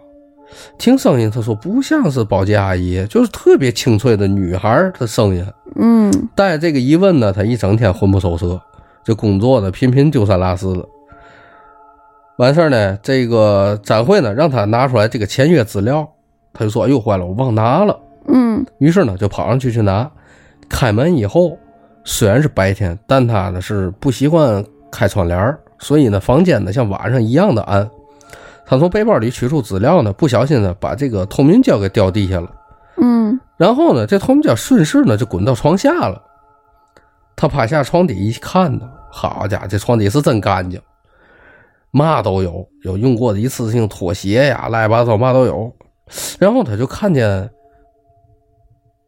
[0.80, 5.46] 听声音，他说不像是保洁阿姨，就是特别清脆的女孩儿的声音。
[5.76, 8.60] 嗯带着这个疑问呢，他一整天魂不守舍，
[9.04, 10.86] 这工作呢频频丢三落四的。
[12.38, 16.08] 完事儿呢，这个展会呢让他拿出来这个签约资料，
[16.58, 20.10] 他就说：“哎呦坏了，我忘拿了。”嗯于是呢，就跑上去去拿。
[20.68, 21.58] 开门以后，
[22.03, 27.89] 虽然是白天，但他呢是不习惯开窗帘儿所以呢，房间呢像晚上一样的暗。
[28.66, 32.51] 他从背包里取出资料呢，不小心呢把这个透明胶给掉地下了。
[32.99, 36.22] 嗯然后呢，这透明胶顺势呢就滚到床下了。
[37.36, 40.82] 他趴下床底一看呢，好家伙，这床底是真干净，
[41.91, 45.72] 嘛都有，有用过的一次性拖鞋呀，乱七八糟嘛都有。
[46.39, 47.49] 然后他就看见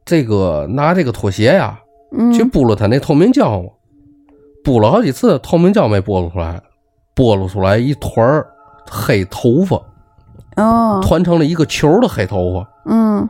[0.06, 1.80] 这个拿这个拖鞋呀
[2.12, 3.70] 嗯，去拨了他那透明胶嘛，
[4.64, 6.62] 拨了好几次，透明胶没拨出来，
[7.14, 8.48] 拨了出来一团儿
[8.90, 9.82] 黑头发，
[10.56, 12.70] 哦，团成了一个球的黑头发。
[12.86, 13.30] 嗯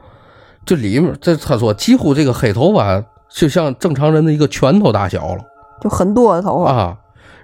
[0.66, 5.44] 这里面，这他说几乎这个黑头发就像正常人的一个拳头大小了
[5.82, 6.72] 就很多的头发。
[6.72, 6.98] 啊。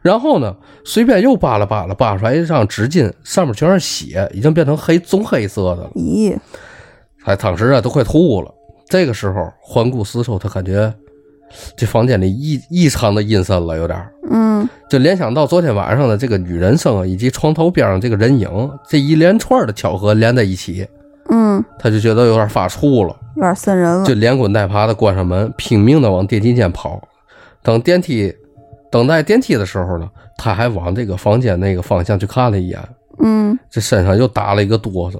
[0.06, 5.90] 然后呢，随便又扒拉扒拉，扒出来一张纸巾，上面全是血，已经变成黑棕黑色的了。
[5.96, 6.38] 咦，
[7.24, 8.54] 他当时啊都快吐了。
[8.88, 10.94] 这个时候环顾四周，他感觉
[11.76, 18.48] 这房间里异异常的阴森了，有点儿嗯就联想到昨天晚上的这个女人声啊，以及床头边上这个人影，
[18.88, 20.88] 这一连串的巧合连在一起，
[21.32, 23.16] 嗯，他就觉得有点发怵了。
[23.38, 24.14] 有点瘆人了就。
[24.14, 27.02] 连滚带爬的关上门，拼命的往电梯间跑。
[27.64, 28.32] 等电梯
[28.92, 32.80] 等待电梯的时候呢，他还往这个房间那个方向去看了一眼，
[33.20, 35.20] 嗯这身上又打了一个哆嗦。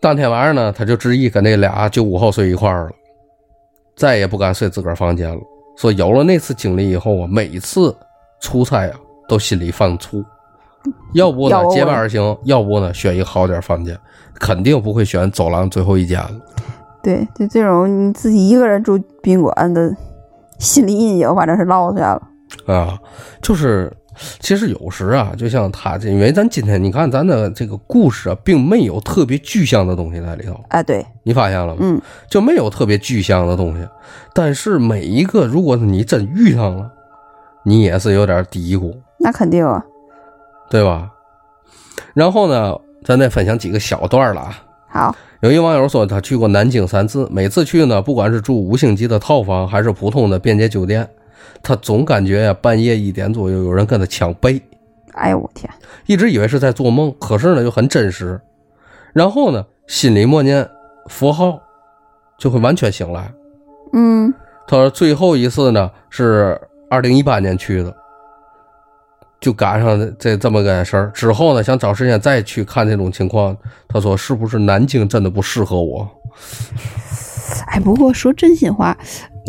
[0.00, 2.90] 当天晚上呢，他就执意跟那俩九五后睡一块儿了，
[3.94, 5.38] 再也不敢睡自个儿房间了。
[5.76, 7.94] 说有了那次经历以后啊，每次
[8.40, 8.96] 出差啊
[9.28, 10.24] 都心里犯怵，
[11.14, 13.96] 要不呢结伴而行，要不呢选一个好点儿房间，
[14.34, 16.30] 肯定不会选走廊最后一间了。
[17.02, 19.94] 对，就这种你自己一个人住宾馆的
[20.58, 22.22] 心理阴影，反正是落下了。
[22.66, 22.98] 啊，
[23.42, 23.92] 就是
[24.38, 31.78] 其实有时啊，就像他这，因为咱今天你看咱的这个故事啊，并没有特别具象的东西在里头，啊，对，你发现了吗？
[31.80, 33.86] 嗯就没有特别具象的东西。
[34.34, 36.90] 但是每一个，如果你真遇上了，
[37.64, 39.84] 你也是有点嘀咕，那肯定啊。
[40.70, 41.10] 对吧？
[42.14, 42.74] 然后呢，
[43.04, 44.62] 咱再分享几个小段了啊。
[44.88, 51.08] 好，有一网友说，他去过南京三次，每次去呢，不管是住五星级的套房，还是普通的便捷酒店，
[51.62, 54.60] 他总感觉呀，半夜一点左右有人跟他抢被。
[55.12, 55.68] 哎呦我天，
[56.06, 58.40] 一直以为是在做梦，可是呢又很真实。
[59.12, 60.68] 然后呢，心里默念
[61.06, 61.60] 佛号，
[62.38, 63.30] 就会完全醒来。
[63.92, 64.32] 嗯
[64.68, 67.92] 他说最后一次呢是二零一八年去的，
[69.40, 71.10] 就赶上这这么个事儿。
[71.12, 73.56] 之后呢，想找时间再去看这种情况。
[73.88, 76.08] 他说是不是南京真的不适合我？
[77.66, 78.96] 哎，不过说真心话，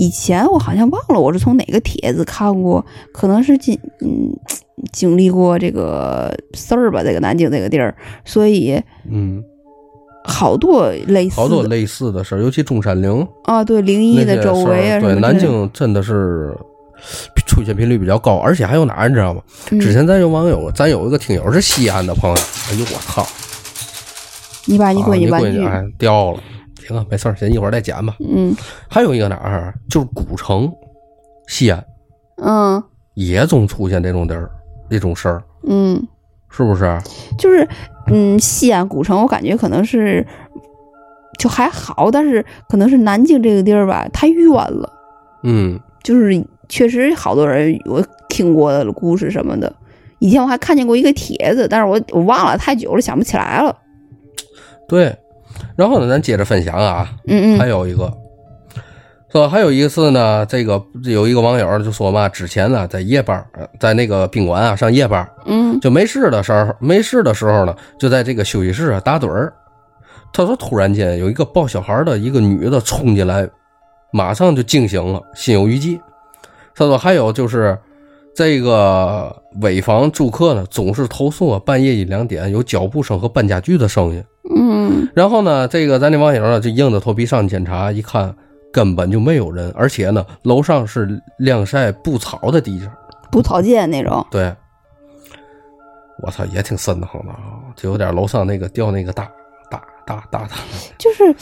[0.01, 2.83] 以前我好像忘了我是从哪个帖子看过，
[3.13, 4.35] 可能是经嗯
[4.91, 7.95] 经历过这个事儿吧，这个南京这个地儿，
[8.25, 9.43] 所以嗯，
[10.23, 13.27] 好多类似好多类似的事儿，尤其中山陵。
[13.43, 16.51] 啊，对灵异的周围啊，对南京真的是
[17.45, 19.41] 出现频率比较高，而且还有哪儿你知道吗？
[19.69, 19.79] 嗯。
[19.79, 22.35] 之前咱有网友，咱有一个听友是西安的朋友，
[22.71, 23.23] 哎呦我操！
[24.65, 26.39] 你把你啊闺女玩具，掉了，
[26.88, 28.15] 行啊，没事儿，先一会儿再剪吧。
[28.19, 28.55] 嗯
[28.89, 30.71] 还有一个哪儿啊，就是古城，
[31.47, 31.84] 西安
[32.38, 32.82] 嗯
[33.13, 34.49] 也总出现这种地儿
[34.89, 36.01] 这种事儿，嗯，
[36.49, 36.99] 是不是？
[37.38, 37.67] 就是
[38.07, 40.25] 嗯，西安古城，我感觉可能是
[41.38, 44.91] 就还好，但是可能是南京这个地儿吧，太远了。
[45.43, 49.71] 嗯，就是确实好多人我听过的故事什么的。
[50.19, 53.75] 以前我还看见过一个帖子，但是我我忘了太久了，想不起来了。
[54.88, 55.15] 对。
[55.82, 58.13] 然后呢，咱接着分享啊，嗯嗯还有一个，
[59.32, 69.51] 说还有一次呢，这个有一个网友就说嘛，之前呢在夜班，呃在那个宾馆啊上夜班，嗯就没事的时候，没事的时候呢，就在这个休息室啊打盹儿。
[70.32, 73.49] 他说，突然间有一个抱小孩的一个女的冲进来，
[74.13, 75.99] 马上就惊醒了，心有余悸。
[76.75, 77.75] 他说，还有就是
[78.36, 84.23] 这个尾房住客呢，总是投诉啊，半夜一两点有脚步声和搬家具的声音。
[84.49, 88.35] 嗯然后呢，这个咱这网友呢就硬着头皮上去检查，一看
[88.73, 92.91] 根本就没有人，而且呢，楼上是晾晒布草的地方，
[93.31, 94.25] 布草间那种。
[94.31, 94.53] 对，
[96.23, 99.29] 我操，也挺瘆得慌的啊，就有点楼上那个掉那个大
[99.69, 100.55] 大大大大。
[100.97, 101.35] 就是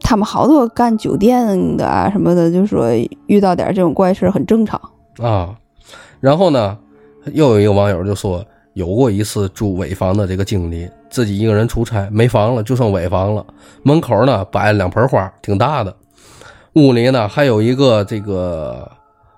[0.00, 2.90] 他们好多干酒店的啊什么的，就说
[3.26, 4.80] 遇到点这种怪事很正常。
[5.18, 5.54] 啊，
[6.20, 6.78] 然后呢，
[7.32, 8.44] 又有一个网友就说，
[8.74, 13.46] 有过一次住尾房的这个经历，自己一个人出差，没房了，就剩尾房了。
[13.84, 15.94] 门口呢摆了两盆花，挺大的。
[16.72, 18.90] 屋里呢还有一个这个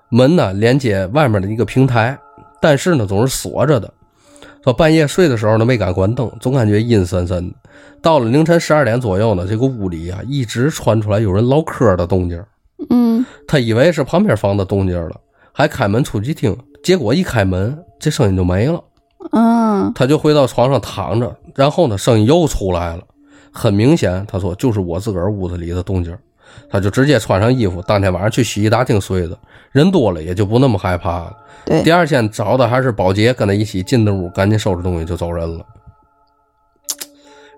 [0.09, 2.17] 门呢连接外面的一个平台，
[2.61, 3.93] 但是呢总是锁着的。
[4.63, 7.55] 说半夜睡的时候呢没敢关灯，总感觉阴森森的。
[8.01, 12.41] 到了凌晨十二点左右呢，这个屋里啊一直传出来有人唠嗑的动静。
[12.89, 15.15] 嗯他以为是旁边房的动静了，
[15.51, 18.81] 还开门出去听，结果一开门，这声音就没了。
[19.31, 23.03] 嗯他就回到床上躺着，然后呢，声音又出来了，
[23.51, 26.17] 很明显，他说就是我自个儿屋子里的动静。
[26.69, 29.37] 他就直接穿上衣服，当天晚上去洗衣大厅睡的。
[29.71, 31.37] 人多了也就不那么害怕了。
[31.65, 35.65] 对第二天找的还是保洁，跟他一起进的屋，赶紧收拾东西就走人了。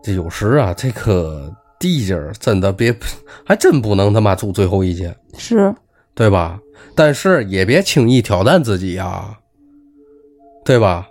[0.04, 2.96] 这有时啊，这个地界儿真的别，
[3.46, 5.16] 还真不能他妈住最后一间。
[5.38, 5.74] 是
[6.16, 6.60] 对吧？
[6.96, 9.38] 但是也别轻易挑战自己呀，
[10.66, 11.08] 对吧？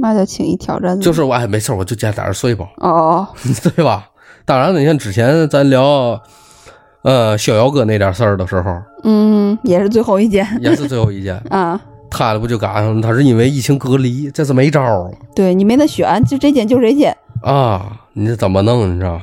[0.00, 1.00] 那就轻易挑战。
[1.00, 3.28] 就是我哎，没事我就加点儿睡吧，哦哦，
[3.62, 4.08] 对吧？
[4.44, 6.20] 当然了，你看之前咱聊
[7.02, 11.80] 呃逍遥哥那点事儿的时候，嗯，也是最后一件 也是最后一件，啊。
[12.08, 13.02] 他的不就赶上了？
[13.02, 17.14] 他是因为疫情隔离，这是没招儿了对你没得选，就这件就这件。
[17.42, 18.00] 啊！
[18.12, 18.88] 你这怎么弄？
[18.94, 19.20] 你知道？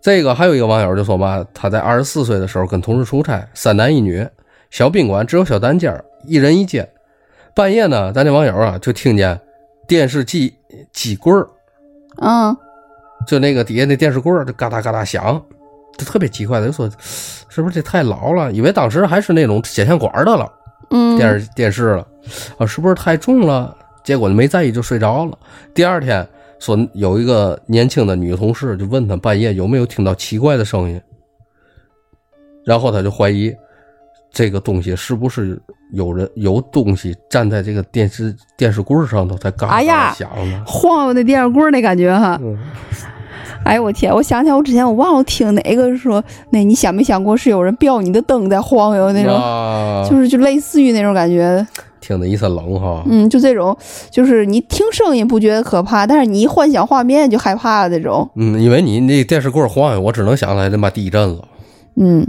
[0.00, 4.24] 这个还有一个网友就说嘛，他在二十四岁的时候跟同事出差，三男一女，
[4.70, 6.86] 小宾馆只有小单间，一人一间。
[7.54, 9.40] 半夜呢，咱这网友啊就听见
[9.90, 10.54] 电视机
[10.92, 11.48] 机柜儿，
[12.22, 12.56] 嗯
[13.26, 15.42] 就那个底下那电视柜儿就嘎哒嘎哒响，
[15.98, 16.88] 就特别奇怪的，就说
[17.48, 18.52] 是不是这太老了？
[18.52, 20.48] 以为当时还是那种显像管儿的了，
[20.90, 22.06] 嗯，电视电视了，
[22.56, 23.76] 啊，是不是太重了？
[24.04, 25.36] 结果没在意就睡着了。
[25.74, 26.24] 第二天
[26.60, 31.02] 说有一个年轻的女同事就问他半夜有没有听到奇怪的声音，
[32.64, 33.52] 然后他就怀疑
[34.32, 35.60] 这个东西是不是
[35.92, 40.62] 有人有东西站在这个电视电视柜儿上头在嘎嘎响呢。
[40.66, 42.38] 晃悠那电视柜儿那感觉哈。
[42.42, 42.56] 嗯
[43.62, 44.12] 哎呦我天！
[44.12, 51.64] 我想起来，我之前我忘了听哪个说，那你想没想过是有人吊你的灯在晃悠那种，啊，就是就类似于那种感觉。
[52.00, 53.04] 听得一身冷哈。
[53.06, 53.76] 嗯，就这种，
[54.10, 58.28] 就是你听声音不觉得可怕，但是你一幻想画面就害怕那种。
[58.34, 61.46] 嗯，因为你那电视柜儿晃悠，我只能想起来他妈地震了，
[61.96, 62.26] 嗯，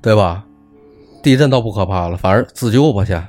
[0.00, 0.44] 对吧？
[1.22, 3.22] 地震倒不可怕了，反而自救吧先。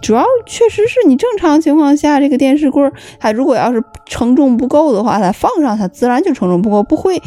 [0.00, 7.22] 主要确实是你正常情况下，这个电视柜儿它如果要是承重不够的话，它放上它自然就承重不够，不会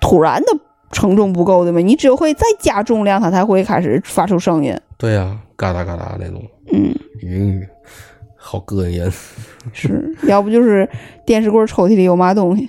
[0.00, 0.48] 突然的
[0.90, 1.80] 承重不够的嘛。
[1.80, 4.78] 你只会再加重量，它才会开始发出声音。
[4.98, 7.66] 对呀、嘎哒嘎哒那种，嗯，嗯，
[8.36, 9.12] 好膈应人。
[9.72, 10.86] 是要不就是
[11.24, 12.68] 电视柜抽屉里有嘛东西。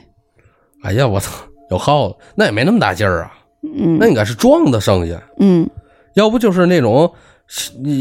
[0.84, 1.32] 哎呀，我操，
[1.70, 3.34] 有耗子，那也没那么大劲儿啊，
[3.64, 5.70] 嗯那应该是撞的声音，嗯，
[6.14, 7.12] 要不就是那种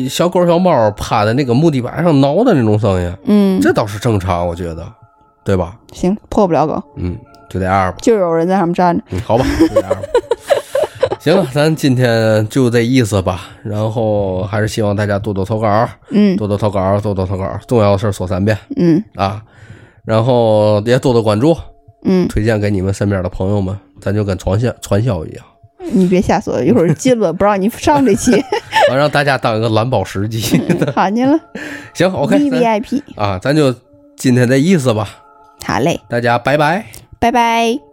[0.08, 4.86] 小狗小猫趴在那个木地板上挠的那种声音，嗯，这倒是正常，我觉得，
[5.44, 5.76] 对吧？
[5.92, 7.16] 行，破不了狗，嗯，
[7.48, 7.98] 就这样吧。
[8.00, 9.04] 就有人在上面站着。
[9.10, 9.98] 嗯，好吧，就这样吧。
[11.20, 13.42] 行了，咱今天就这意思吧。
[13.62, 17.48] 然后还是希望大家多多投稿，嗯多多投稿，多多投稿。
[17.68, 19.40] 重要的事儿说三遍嗯啊！
[20.04, 21.56] 然后也多多关注，
[22.04, 25.44] 嗯，推荐给你们身边的朋友们，咱就跟传销传销一样，
[25.92, 28.32] 你别瞎说，一会儿进了不让你上这期，
[28.90, 30.60] 我让大家当一个蓝宝石机。
[30.94, 31.38] 好你了
[31.94, 33.74] 行，OK，V V I P 啊，咱就
[34.16, 35.08] 今天这意思吧。
[35.64, 36.86] 好嘞，大家拜拜。
[37.18, 37.91] 拜拜。